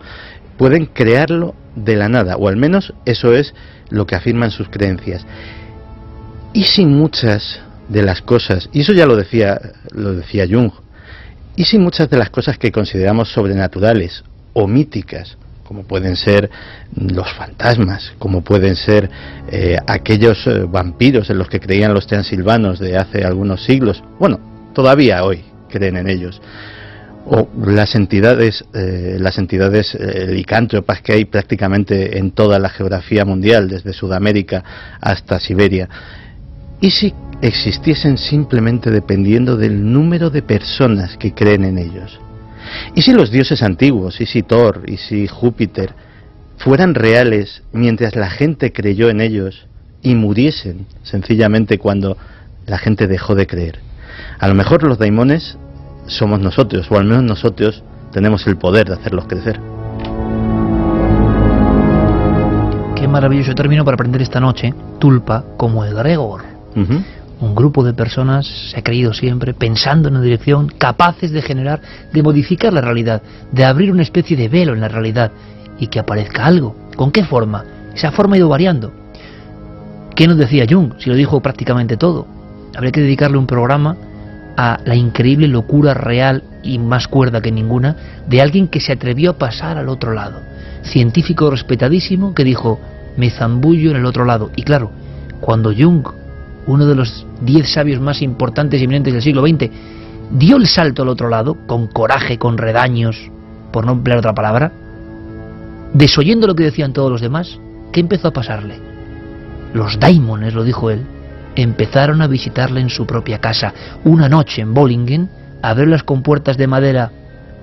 [0.58, 3.54] pueden crearlo de la nada, o al menos eso es
[3.90, 5.26] lo que afirman sus creencias.
[6.54, 9.60] Y si muchas de las cosas, y eso ya lo decía,
[9.92, 10.72] lo decía Jung,
[11.56, 16.50] y si muchas de las cosas que consideramos sobrenaturales o míticas, como pueden ser
[16.96, 19.10] los fantasmas, como pueden ser
[19.50, 24.51] eh, aquellos eh, vampiros en los que creían los transilvanos de hace algunos siglos, bueno,
[24.74, 26.42] todavía hoy creen en ellos.
[27.26, 33.26] O las entidades eh, las entidades eh, licántropas que hay prácticamente en toda la geografía
[33.26, 34.64] mundial desde Sudamérica
[35.00, 35.88] hasta Siberia.
[36.80, 42.20] Y si existiesen simplemente dependiendo del número de personas que creen en ellos
[42.96, 45.94] y si los dioses antiguos y si Thor y si Júpiter
[46.58, 49.66] fueran reales mientras la gente creyó en ellos
[50.02, 52.18] y muriesen sencillamente cuando
[52.68, 53.80] la gente dejó de creer
[54.40, 55.58] a lo mejor los daimones
[56.08, 59.60] somos nosotros, o al menos nosotros tenemos el poder de hacerlos crecer.
[62.96, 66.44] Qué maravilloso término para aprender esta noche, tulpa como el Gregor.
[66.76, 71.82] Un grupo de personas se ha creído siempre pensando en una dirección, capaces de generar,
[72.14, 75.32] de modificar la realidad, de abrir una especie de velo en la realidad
[75.80, 76.76] y que aparezca algo.
[76.96, 77.64] ¿Con qué forma?
[77.96, 78.92] Esa forma ha ido variando.
[80.16, 80.94] ¿Qué nos decía Jung?
[81.00, 82.28] Si lo dijo prácticamente todo.
[82.76, 83.98] Habría que dedicarle un programa
[84.58, 87.96] a la increíble locura real y más cuerda que ninguna
[88.28, 90.42] de alguien que se atrevió a pasar al otro lado.
[90.84, 92.80] Científico respetadísimo que dijo,
[93.18, 94.52] me zambullo en el otro lado.
[94.56, 94.92] Y claro,
[95.40, 96.08] cuando Jung,
[96.68, 99.70] uno de los diez sabios más importantes y eminentes del siglo XX,
[100.32, 103.30] dio el salto al otro lado, con coraje, con redaños,
[103.72, 104.72] por no emplear otra palabra,
[105.94, 107.60] desoyendo lo que decían todos los demás,
[107.92, 108.80] ¿qué empezó a pasarle?
[109.74, 111.06] Los daimones, lo dijo él,
[111.56, 113.74] empezaron a visitarle en su propia casa.
[114.04, 115.30] Una noche en Bollingen,
[115.76, 117.12] ver las compuertas de madera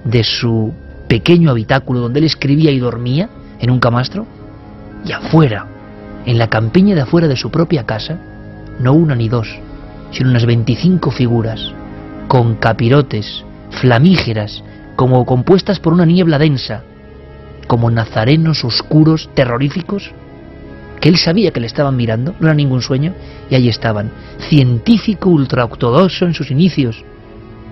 [0.05, 0.73] de su
[1.09, 3.29] pequeño habitáculo donde él escribía y dormía,
[3.59, 4.27] en un camastro,
[5.05, 5.67] y afuera,
[6.27, 8.19] en la campiña de afuera de su propia casa,
[8.79, 9.49] no una ni dos,
[10.13, 11.73] sino unas 25 figuras,
[12.29, 14.63] con capirotes, flamígeras,
[14.97, 16.83] como compuestas por una niebla densa,
[17.67, 20.13] como nazarenos oscuros, terroríficos,
[21.01, 23.15] que él sabía que le estaban mirando, no era ningún sueño,
[23.51, 24.11] y ahí estaban,
[24.49, 27.05] científico ultraortodoxo en sus inicios,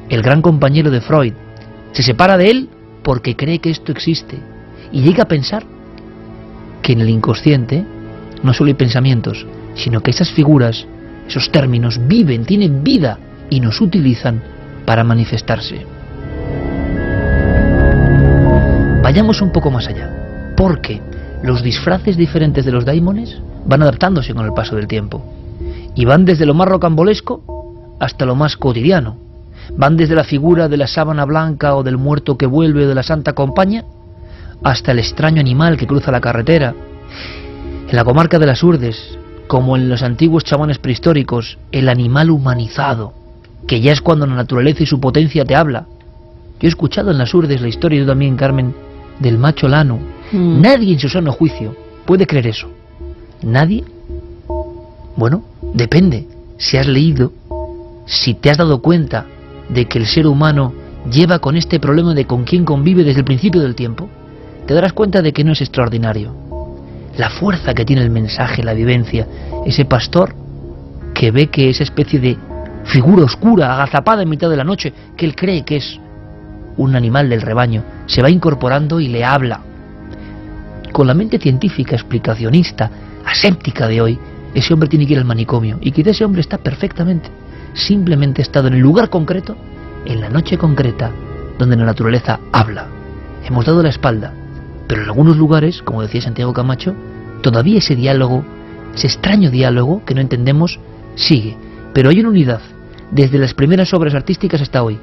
[0.09, 1.33] el gran compañero de Freud.
[1.93, 2.69] Se separa de él
[3.03, 4.39] porque cree que esto existe
[4.93, 5.65] y llega a pensar
[6.83, 7.85] que en el inconsciente
[8.43, 10.87] no solo hay pensamientos, sino que esas figuras,
[11.29, 13.19] esos términos viven, tienen vida
[13.51, 14.43] y nos utilizan
[14.85, 15.85] para manifestarse.
[19.03, 20.11] Vayamos un poco más allá,
[20.57, 21.01] porque
[21.43, 25.25] los disfraces diferentes de los daimones van adaptándose con el paso del tiempo
[25.95, 29.17] y van desde lo más rocambolesco hasta lo más cotidiano.
[29.77, 33.03] Van desde la figura de la sábana blanca o del muerto que vuelve de la
[33.03, 33.85] Santa Compañía
[34.63, 36.75] hasta el extraño animal que cruza la carretera.
[37.89, 43.13] En la comarca de las Urdes, como en los antiguos chamanes prehistóricos, el animal humanizado,
[43.67, 45.87] que ya es cuando la naturaleza y su potencia te habla.
[46.61, 48.75] Yo he escuchado en las Urdes la historia, yo también, Carmen,
[49.21, 49.99] del macho lano.
[50.33, 50.61] Mm.
[50.61, 51.75] Nadie en su sano juicio
[52.05, 52.71] puede creer eso.
[53.43, 53.85] Nadie.
[55.17, 56.27] Bueno, depende.
[56.59, 57.33] Si has leído,
[58.07, 59.27] si te has dado cuenta
[59.69, 60.73] de que el ser humano
[61.11, 64.09] lleva con este problema de con quién convive desde el principio del tiempo,
[64.67, 66.35] te darás cuenta de que no es extraordinario.
[67.17, 69.27] La fuerza que tiene el mensaje, la vivencia,
[69.65, 70.35] ese pastor
[71.15, 72.37] que ve que esa especie de
[72.85, 75.99] figura oscura, agazapada en mitad de la noche, que él cree que es
[76.77, 79.61] un animal del rebaño, se va incorporando y le habla.
[80.97, 82.91] Con la mente científica, explicacionista,
[83.27, 84.19] aséptica de hoy,
[84.55, 87.29] ese hombre tiene que ir al manicomio y quizá ese hombre está perfectamente,
[87.75, 89.59] simplemente estado en el lugar concreto,
[90.07, 91.13] en la noche concreta,
[91.59, 92.87] donde la naturaleza habla.
[93.45, 94.33] Hemos dado la espalda,
[94.87, 96.95] pero en algunos lugares, como decía Santiago Camacho,
[97.43, 98.43] todavía ese diálogo,
[98.95, 100.81] ese extraño diálogo que no entendemos,
[101.15, 101.59] sigue.
[101.93, 102.63] Pero hay una unidad,
[103.11, 104.99] desde las primeras obras artísticas hasta hoy.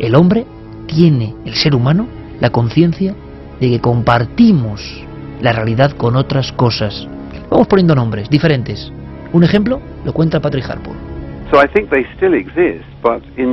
[0.00, 0.46] El hombre
[0.88, 2.08] tiene, el ser humano,
[2.40, 3.14] la conciencia
[3.60, 5.06] de que compartimos
[5.40, 7.06] la realidad con otras cosas.
[7.50, 8.92] Vamos poniendo nombres diferentes.
[9.32, 10.94] Un ejemplo lo cuenta Patrick Harpur.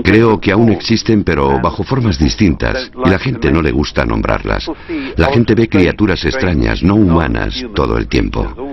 [0.03, 4.69] Creo que aún existen, pero bajo formas distintas, y la gente no le gusta nombrarlas.
[5.15, 8.64] La gente ve criaturas extrañas, no humanas, todo el tiempo.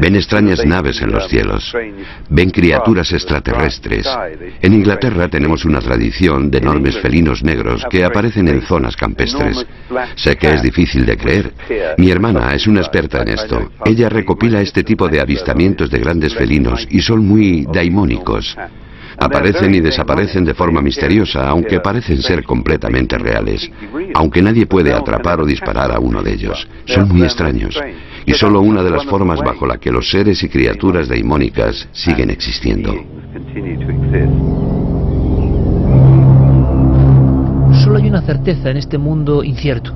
[0.00, 1.74] Ven extrañas naves en los cielos.
[2.28, 4.08] Ven criaturas extraterrestres.
[4.60, 9.66] En Inglaterra tenemos una tradición de enormes felinos negros que aparecen en zonas campestres.
[10.16, 11.52] Sé que es difícil de creer.
[11.98, 13.70] Mi hermana es una experta en esto.
[13.84, 18.56] Ella recopila este tipo de avistamientos de grandes felinos y son muy daimónicos.
[19.16, 23.70] Aparecen y desaparecen de forma misteriosa, aunque parecen ser completamente reales.
[24.14, 26.66] Aunque nadie puede atrapar o disparar a uno de ellos.
[26.86, 27.78] Son muy extraños.
[28.26, 32.30] Y solo una de las formas bajo la que los seres y criaturas daimónicas siguen
[32.30, 32.94] existiendo.
[37.82, 39.92] Solo hay una certeza en este mundo incierto.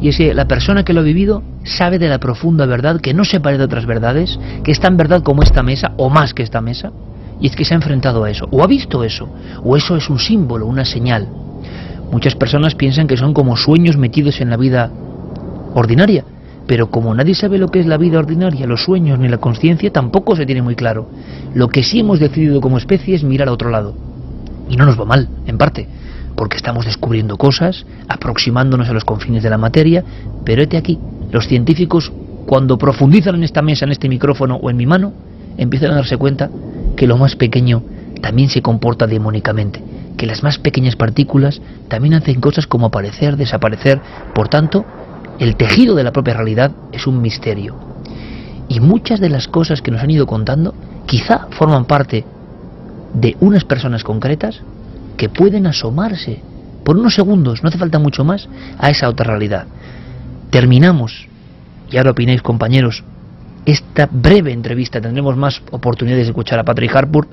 [0.00, 3.14] Y es que la persona que lo ha vivido sabe de la profunda verdad que
[3.14, 6.34] no se parece a otras verdades, que es tan verdad como esta mesa, o más
[6.34, 6.92] que esta mesa,
[7.40, 9.28] y es que se ha enfrentado a eso, o ha visto eso,
[9.62, 11.28] o eso es un símbolo, una señal.
[12.12, 14.90] Muchas personas piensan que son como sueños metidos en la vida
[15.74, 16.24] ordinaria,
[16.66, 19.92] pero como nadie sabe lo que es la vida ordinaria, los sueños ni la conciencia,
[19.92, 21.08] tampoco se tiene muy claro.
[21.54, 23.94] Lo que sí hemos decidido como especie es mirar a otro lado.
[24.68, 25.86] Y no nos va mal, en parte,
[26.36, 30.04] porque estamos descubriendo cosas, aproximándonos a los confines de la materia,
[30.44, 30.98] pero este aquí,
[31.30, 32.12] los científicos,
[32.46, 35.12] cuando profundizan en esta mesa, en este micrófono o en mi mano,
[35.58, 36.50] empiezan a darse cuenta
[36.96, 37.82] que lo más pequeño
[38.22, 39.82] también se comporta demónicamente,
[40.16, 44.00] que las más pequeñas partículas también hacen cosas como aparecer, desaparecer,
[44.34, 44.84] por tanto,
[45.38, 47.76] el tejido de la propia realidad es un misterio.
[48.68, 50.74] Y muchas de las cosas que nos han ido contando
[51.06, 52.24] quizá forman parte
[53.14, 54.60] de unas personas concretas
[55.16, 56.40] que pueden asomarse
[56.84, 59.66] por unos segundos, no hace falta mucho más, a esa otra realidad.
[60.50, 61.28] Terminamos,
[61.90, 63.02] y ahora opináis compañeros,
[63.64, 67.26] esta breve entrevista, tendremos más oportunidades de escuchar a Patrick Harpur,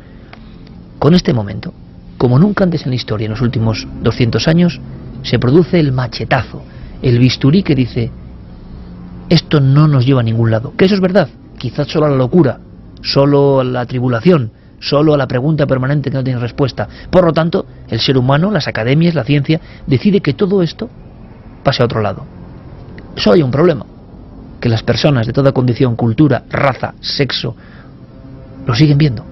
[0.98, 1.74] con este momento,
[2.18, 4.80] como nunca antes en la historia, en los últimos 200 años,
[5.24, 6.64] se produce el machetazo,
[7.02, 8.12] el bisturí que dice,
[9.30, 10.74] esto no nos lleva a ningún lado.
[10.76, 12.60] Que eso es verdad, quizás solo a la locura,
[13.02, 16.88] solo a la tribulación, solo a la pregunta permanente que no tiene respuesta.
[17.10, 20.90] Por lo tanto, el ser humano, las academias, la ciencia, decide que todo esto
[21.64, 22.26] pase a otro lado.
[23.16, 23.86] Solo hay un problema,
[24.60, 27.56] que las personas de toda condición, cultura, raza, sexo,
[28.66, 29.26] lo siguen viendo,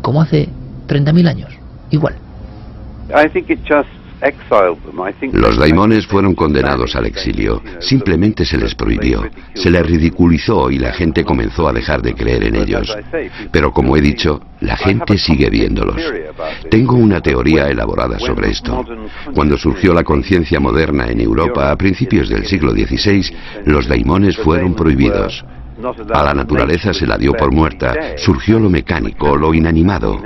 [0.00, 0.48] como hace
[0.88, 1.50] 30.000 años,
[1.90, 2.14] igual.
[5.32, 7.60] Los daimones fueron condenados al exilio.
[7.80, 9.24] Simplemente se les prohibió.
[9.54, 12.96] Se les ridiculizó y la gente comenzó a dejar de creer en ellos.
[13.50, 16.00] Pero como he dicho, la gente sigue viéndolos.
[16.70, 18.84] Tengo una teoría elaborada sobre esto.
[19.34, 24.74] Cuando surgió la conciencia moderna en Europa a principios del siglo XVI, los daimones fueron
[24.74, 25.44] prohibidos.
[26.14, 30.20] A la naturaleza se la dio por muerta, surgió lo mecánico, lo inanimado.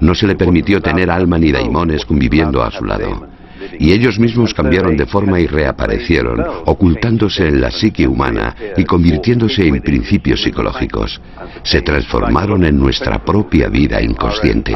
[0.00, 3.35] No se le permitió tener alma ni daimones conviviendo a su lado.
[3.78, 9.66] Y ellos mismos cambiaron de forma y reaparecieron, ocultándose en la psique humana y convirtiéndose
[9.66, 11.20] en principios psicológicos.
[11.62, 14.72] Se transformaron en nuestra propia vida inconsciente.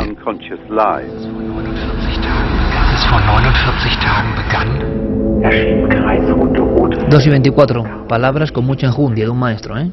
[7.11, 9.91] 2 y 24, palabras con mucha enjundia de un maestro, ¿eh?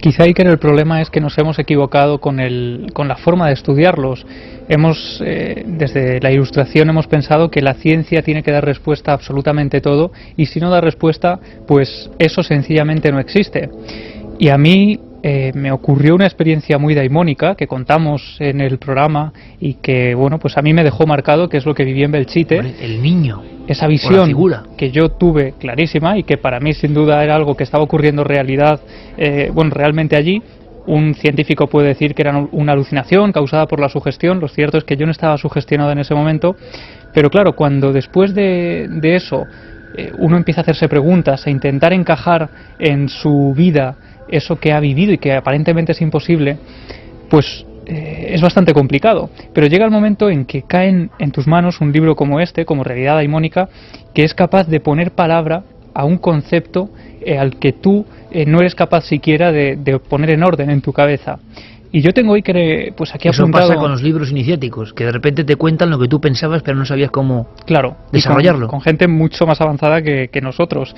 [0.00, 3.52] Quizá Iker el problema es que nos hemos equivocado con, el, con la forma de
[3.52, 4.26] estudiarlos.
[4.66, 9.14] Hemos, eh, desde la ilustración hemos pensado que la ciencia tiene que dar respuesta a
[9.14, 13.68] absolutamente todo y si no da respuesta, pues eso sencillamente no existe.
[14.38, 19.32] Y a mí eh, me ocurrió una experiencia muy daimónica que contamos en el programa
[19.60, 22.12] y que, bueno, pues a mí me dejó marcado que es lo que viví en
[22.12, 22.58] Belchite.
[22.58, 23.42] el niño.
[23.66, 24.34] Esa visión
[24.78, 28.24] que yo tuve clarísima y que para mí sin duda era algo que estaba ocurriendo
[28.24, 28.80] realidad,
[29.16, 30.42] eh, bueno, realmente allí.
[30.86, 34.40] Un científico puede decir que era una alucinación causada por la sugestión.
[34.40, 36.56] Lo cierto es que yo no estaba sugestionado en ese momento.
[37.12, 39.44] Pero claro, cuando después de, de eso
[39.96, 43.96] eh, uno empieza a hacerse preguntas, a intentar encajar en su vida
[44.28, 46.56] eso que ha vivido y que aparentemente es imposible,
[47.28, 49.30] pues eh, es bastante complicado.
[49.52, 52.84] Pero llega el momento en que caen en tus manos un libro como este, como
[52.84, 53.68] Realidad Daimónica,
[54.14, 55.64] que es capaz de poner palabra
[55.94, 60.44] a un concepto eh, al que tú eh, no eres capaz siquiera de, poner en
[60.44, 61.38] orden en tu cabeza.
[61.92, 63.68] Y yo tengo hoy que, pues aquí Eso apuntado...
[63.68, 66.76] pasa con los libros iniciáticos, que de repente te cuentan lo que tú pensabas pero
[66.76, 68.68] no sabías cómo claro, desarrollarlo.
[68.68, 70.94] Con, gente mucho más avanzada que, que nosotros.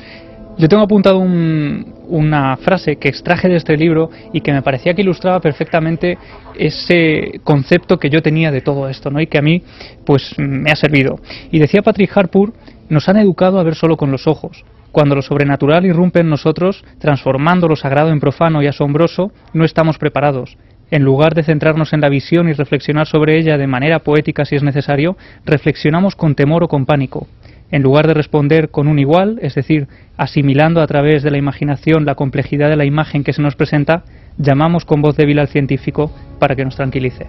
[0.59, 5.01] Yo tengo apuntado una frase que extraje de este libro y que me parecía que
[5.01, 6.19] ilustraba perfectamente
[6.59, 9.21] ese concepto que yo tenía de todo esto, ¿no?
[9.21, 9.63] Y que a mí,
[10.05, 11.19] pues, me ha servido.
[11.51, 12.53] Y decía Patrick Harpur,
[12.91, 14.63] nos han educado a ver solo con los ojos.
[14.93, 19.97] Cuando lo sobrenatural irrumpe en nosotros, transformando lo sagrado en profano y asombroso, no estamos
[19.97, 20.59] preparados.
[20.93, 24.57] En lugar de centrarnos en la visión y reflexionar sobre ella de manera poética si
[24.57, 25.17] es necesario,
[25.47, 27.27] reflexionamos con temor o con pánico.
[27.71, 29.89] En lugar de responder con un igual, es decir,
[30.19, 34.05] asimilando a través de la imaginación la complejidad de la imagen que se nos presenta,
[34.37, 37.27] llamamos con voz débil al científico para que nos tranquilice.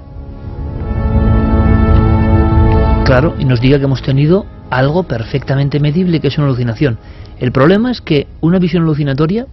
[3.05, 6.97] Claro, y nos diga que hemos tenido algo perfectamente medible que es una alucinación.
[7.39, 9.45] El problema es que una visión alucinatoria,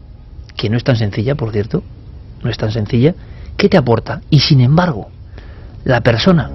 [0.57, 1.85] que no es tan sencilla, por cierto,
[2.43, 3.15] no es tan sencilla,
[3.61, 4.23] ¿qué te aporta?
[4.31, 5.11] Y sin embargo,
[5.85, 6.51] la persona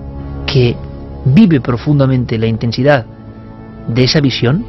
[0.47, 0.75] que
[1.25, 3.05] vive profundamente la intensidad
[3.87, 4.65] de esa visión,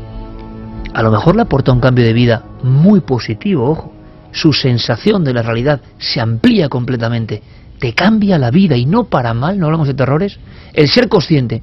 [0.93, 3.93] a lo mejor le aporta un cambio de vida muy positivo, ojo.
[4.33, 7.43] Su sensación de la realidad se amplía completamente,
[7.79, 10.39] te cambia la vida y no para mal, no hablamos de terrores,
[10.75, 11.63] el ser consciente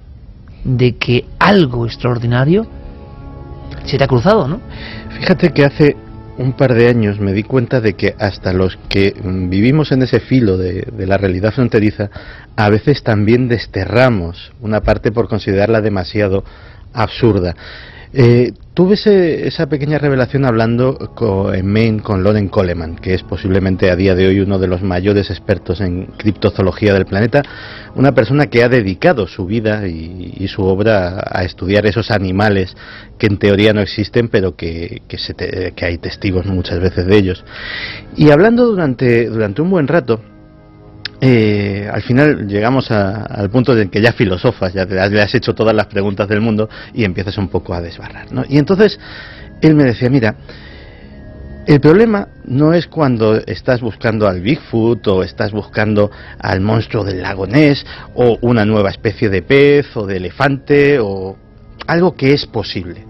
[0.63, 2.65] de que algo extraordinario
[3.86, 4.59] se te ha cruzado, ¿no?
[5.19, 5.95] Fíjate que hace
[6.38, 10.20] un par de años me di cuenta de que hasta los que vivimos en ese
[10.20, 12.10] filo de, de, la realidad fronteriza,
[12.56, 16.44] a veces también desterramos una parte por considerarla demasiado
[16.94, 17.56] absurda.
[18.16, 18.93] Eh, tuve
[19.47, 20.99] esa pequeña revelación hablando
[21.51, 24.84] en Maine con Loren Coleman, que es posiblemente a día de hoy uno de los
[24.84, 27.41] mayores expertos en criptozoología del planeta,
[27.95, 32.76] una persona que ha dedicado su vida y, su obra a, estudiar esos animales
[33.18, 37.43] que en teoría no existen, pero que, que hay testigos muchas veces de ellos.
[38.16, 40.22] Y hablando durante un buen rato,
[41.26, 45.74] eh, al final llegamos al punto de que ya filosofas, ya te has, hecho todas
[45.74, 48.26] las preguntas del mundo y empiezas un poco a desbarrar.
[48.49, 48.99] Y entonces
[49.61, 50.36] él me decía, mira,
[51.65, 57.21] el problema no es cuando estás buscando al Bigfoot o estás buscando al monstruo del
[57.21, 61.38] lago Ness o una nueva especie de pez o de elefante o
[61.88, 63.05] algo que es posible.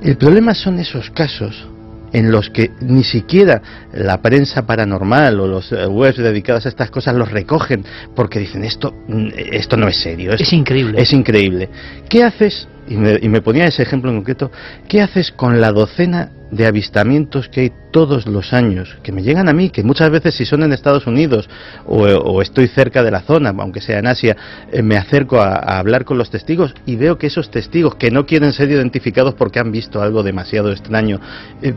[0.00, 1.68] El problema son esos casos
[2.14, 3.60] en los que ni siquiera
[3.92, 7.84] la prensa paranormal o los eh, webs dedicados a estas cosas los recogen
[8.14, 10.32] porque dicen esto, mm, esto no es serio.
[10.32, 11.02] es increíble.
[11.02, 11.68] Es increíble.
[12.08, 12.68] ¿Qué haces?
[12.86, 14.52] Y me, y me, ponía ese ejemplo en concreto.
[14.88, 18.96] ¿Qué haces con la docena de avistamientos que hay todos los años?
[19.02, 21.48] Que me llegan a mí, que muchas veces si son en Estados Unidos
[21.86, 24.36] o, estoy cerca de la zona, aunque sea en Asia,
[24.70, 28.24] eh, me acerco a, hablar con los testigos y veo que esos testigos que no
[28.24, 31.18] quieren ser identificados porque han visto algo demasiado extraño,
[31.62, 31.74] eh,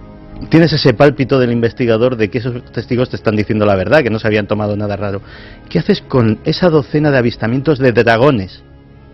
[0.50, 4.10] tienes ese pálpito del investigador de que esos testigos te están diciendo la verdad, que
[4.10, 5.22] no se habían tomado nada raro.
[5.70, 8.64] ¿Qué haces con esa docena de avistamientos de dragones?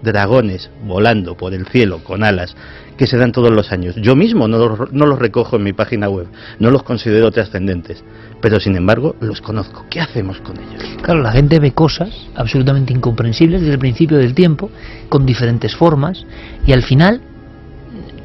[0.01, 2.55] Dragones volando por el cielo con alas
[2.97, 3.95] que se dan todos los años.
[3.95, 6.27] Yo mismo no los, no los recojo en mi página web,
[6.59, 8.03] no los considero trascendentes,
[8.41, 9.85] pero sin embargo los conozco.
[9.89, 10.83] ¿Qué hacemos con ellos?
[11.01, 14.69] Claro, la gente ve cosas absolutamente incomprensibles desde el principio del tiempo,
[15.09, 16.25] con diferentes formas,
[16.67, 17.21] y al final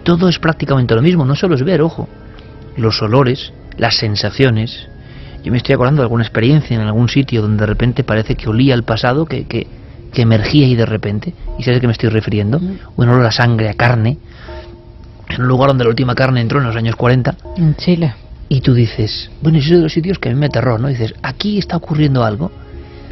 [0.02, 2.08] todo es prácticamente lo mismo, no solo es ver, ojo,
[2.78, 4.88] los olores, las sensaciones.
[5.44, 8.48] Yo me estoy acordando de alguna experiencia en algún sitio donde de repente parece que
[8.48, 9.66] olía el pasado, que, que,
[10.12, 12.60] que emergía ahí de repente, y sabes a qué me estoy refiriendo,
[12.96, 14.18] un olor a sangre, a carne,
[15.28, 17.36] en un lugar donde la última carne entró en los años 40.
[17.56, 18.14] En Chile.
[18.48, 20.88] Y tú dices, bueno, eso es de los sitios que a mí me aterró, ¿no?
[20.88, 22.50] Dices, aquí está ocurriendo algo,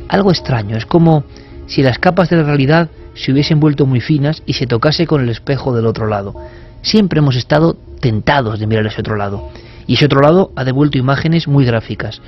[0.09, 1.25] algo extraño, es como
[1.67, 5.23] si las capas de la realidad se hubiesen vuelto muy finas y se tocase con
[5.23, 6.35] el espejo del otro lado.
[6.83, 9.51] Siempre hemos estado tentados de mirar ese otro lado.
[9.87, 12.21] Y ese otro lado ha devuelto imágenes muy gráficas.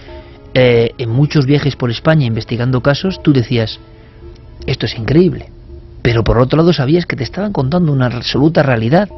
[0.54, 3.78] Eh, en muchos viajes por España investigando casos, tú decías,
[4.66, 5.50] esto es increíble.
[6.02, 9.08] Pero por otro lado sabías que te estaban contando una absoluta realidad.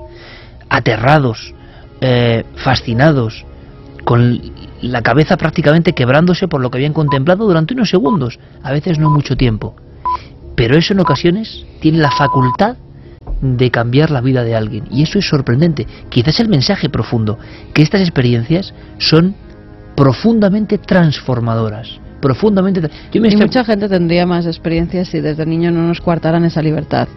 [0.68, 1.54] Aterrados,
[2.00, 3.44] eh, fascinados,
[4.04, 4.40] con
[4.82, 9.10] la cabeza prácticamente quebrándose por lo que habían contemplado durante unos segundos, a veces no
[9.10, 9.76] mucho tiempo.
[10.56, 12.76] Pero eso en ocasiones tiene la facultad
[13.40, 14.84] de cambiar la vida de alguien.
[14.90, 15.86] Y eso es sorprendente.
[16.08, 17.38] Quizás el mensaje profundo,
[17.74, 19.34] que estas experiencias son
[19.94, 22.82] profundamente transformadoras profundamente.
[23.12, 27.08] Yo y mucha gente tendría más experiencias si desde niño no nos coartaran esa libertad.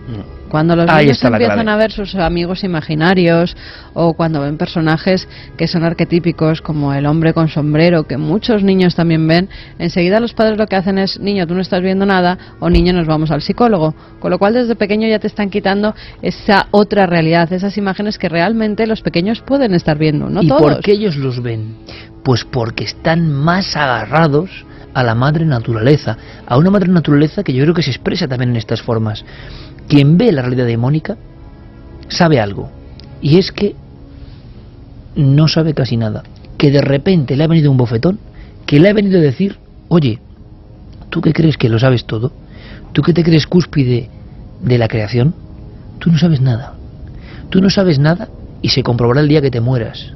[0.53, 3.57] Cuando los niños empiezan a ver sus amigos imaginarios
[3.95, 5.27] o cuando ven personajes
[5.57, 9.49] que son arquetípicos como el hombre con sombrero que muchos niños también ven,
[9.79, 12.93] enseguida los padres lo que hacen es niño tú no estás viendo nada o niño
[12.93, 13.95] nos vamos al psicólogo.
[14.19, 18.29] Con lo cual desde pequeño ya te están quitando esa otra realidad, esas imágenes que
[18.29, 20.61] realmente los pequeños pueden estar viendo, no ¿Y todos.
[20.61, 21.77] por qué ellos los ven?
[22.23, 24.51] Pues porque están más agarrados
[24.93, 28.51] a la madre naturaleza, a una madre naturaleza que yo creo que se expresa también
[28.51, 29.25] en estas formas.
[29.87, 31.17] Quien ve la realidad demónica
[32.07, 32.69] sabe algo,
[33.21, 33.75] y es que
[35.15, 36.23] no sabe casi nada,
[36.57, 38.19] que de repente le ha venido un bofetón,
[38.65, 39.57] que le ha venido a decir,
[39.89, 40.19] oye,
[41.09, 42.31] ¿tú qué crees que lo sabes todo?
[42.93, 44.09] ¿Tú qué te crees cúspide
[44.61, 45.33] de la creación?
[45.99, 46.75] Tú no sabes nada.
[47.49, 48.29] Tú no sabes nada
[48.61, 50.13] y se comprobará el día que te mueras.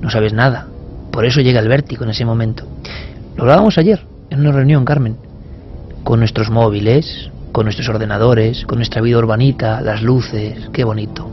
[0.00, 0.68] No sabes nada.
[1.10, 2.64] Por eso llega el vértigo en ese momento.
[3.36, 5.16] Lo hablábamos ayer en una reunión, Carmen,
[6.04, 11.26] con nuestros móviles, con nuestros ordenadores, con nuestra vida urbanita, las luces, qué bonito.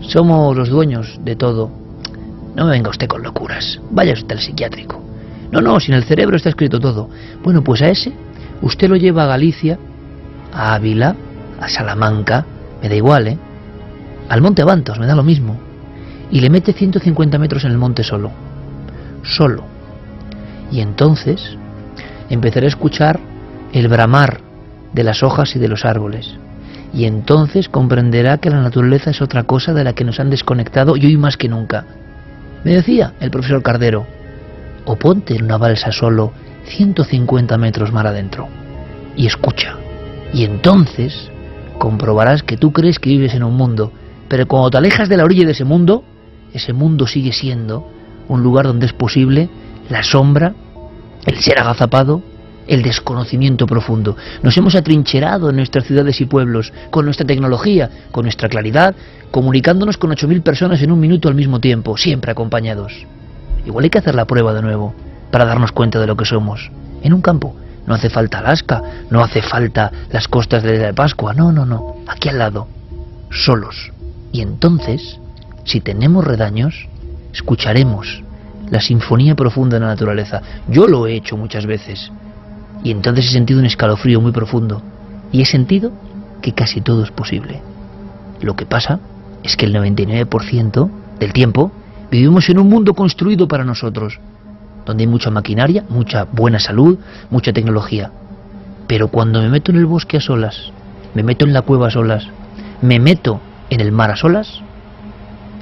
[0.00, 1.70] Somos los dueños de todo.
[2.56, 5.00] No me venga usted con locuras, vaya usted al psiquiátrico.
[5.52, 7.08] No, no, si en el cerebro está escrito todo.
[7.44, 8.12] Bueno, pues a ese
[8.60, 9.78] usted lo lleva a Galicia,
[10.52, 11.14] a Ávila,
[11.60, 12.44] a Salamanca,
[12.82, 13.38] me da igual, ¿eh?
[14.28, 15.56] Al Monte Bantos, me da lo mismo.
[16.28, 18.32] Y le mete 150 metros en el monte solo.
[19.22, 19.62] Solo
[20.72, 21.56] y entonces
[22.30, 23.20] empezaré a escuchar
[23.72, 24.40] el bramar
[24.96, 26.34] de las hojas y de los árboles.
[26.94, 30.96] Y entonces comprenderá que la naturaleza es otra cosa de la que nos han desconectado
[30.96, 31.84] y hoy más que nunca.
[32.64, 34.06] Me decía el profesor Cardero,
[34.86, 36.32] o ponte en una balsa solo
[36.64, 38.48] 150 metros mar adentro
[39.16, 39.76] y escucha.
[40.32, 41.30] Y entonces
[41.78, 43.92] comprobarás que tú crees que vives en un mundo,
[44.28, 46.04] pero cuando te alejas de la orilla de ese mundo,
[46.54, 47.86] ese mundo sigue siendo
[48.28, 49.50] un lugar donde es posible
[49.90, 50.54] la sombra,
[51.26, 52.22] el ser agazapado,
[52.66, 54.16] el desconocimiento profundo.
[54.42, 58.94] Nos hemos atrincherado en nuestras ciudades y pueblos, con nuestra tecnología, con nuestra claridad,
[59.30, 62.92] comunicándonos con 8.000 personas en un minuto al mismo tiempo, siempre acompañados.
[63.64, 64.94] Igual hay que hacer la prueba de nuevo,
[65.30, 66.70] para darnos cuenta de lo que somos.
[67.02, 67.54] En un campo.
[67.86, 71.96] No hace falta Alaska, no hace falta las costas de la Pascua, no, no, no.
[72.08, 72.66] Aquí al lado,
[73.30, 73.92] solos.
[74.32, 75.20] Y entonces,
[75.64, 76.88] si tenemos redaños,
[77.32, 78.24] escucharemos
[78.70, 80.42] la sinfonía profunda de la naturaleza.
[80.68, 82.10] Yo lo he hecho muchas veces.
[82.86, 84.80] Y entonces he sentido un escalofrío muy profundo.
[85.32, 85.90] Y he sentido
[86.40, 87.60] que casi todo es posible.
[88.40, 89.00] Lo que pasa
[89.42, 91.72] es que el 99% del tiempo
[92.12, 94.20] vivimos en un mundo construido para nosotros,
[94.84, 96.96] donde hay mucha maquinaria, mucha buena salud,
[97.28, 98.12] mucha tecnología.
[98.86, 100.70] Pero cuando me meto en el bosque a solas,
[101.12, 102.28] me meto en la cueva a solas,
[102.82, 104.62] me meto en el mar a solas,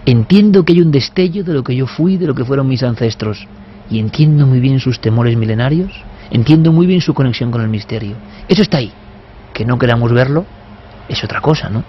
[0.05, 2.83] Entiendo que hay un destello de lo que yo fui, de lo que fueron mis
[2.83, 3.49] ancestros,
[3.91, 5.91] y entiendo muy bien sus temores milenarios,
[6.31, 8.17] entiendo muy bien su conexión con el misterio.
[8.49, 8.93] Eso está ahí.
[9.53, 10.47] Que no queramos verlo
[11.09, 11.85] es otra cosa, ¿no?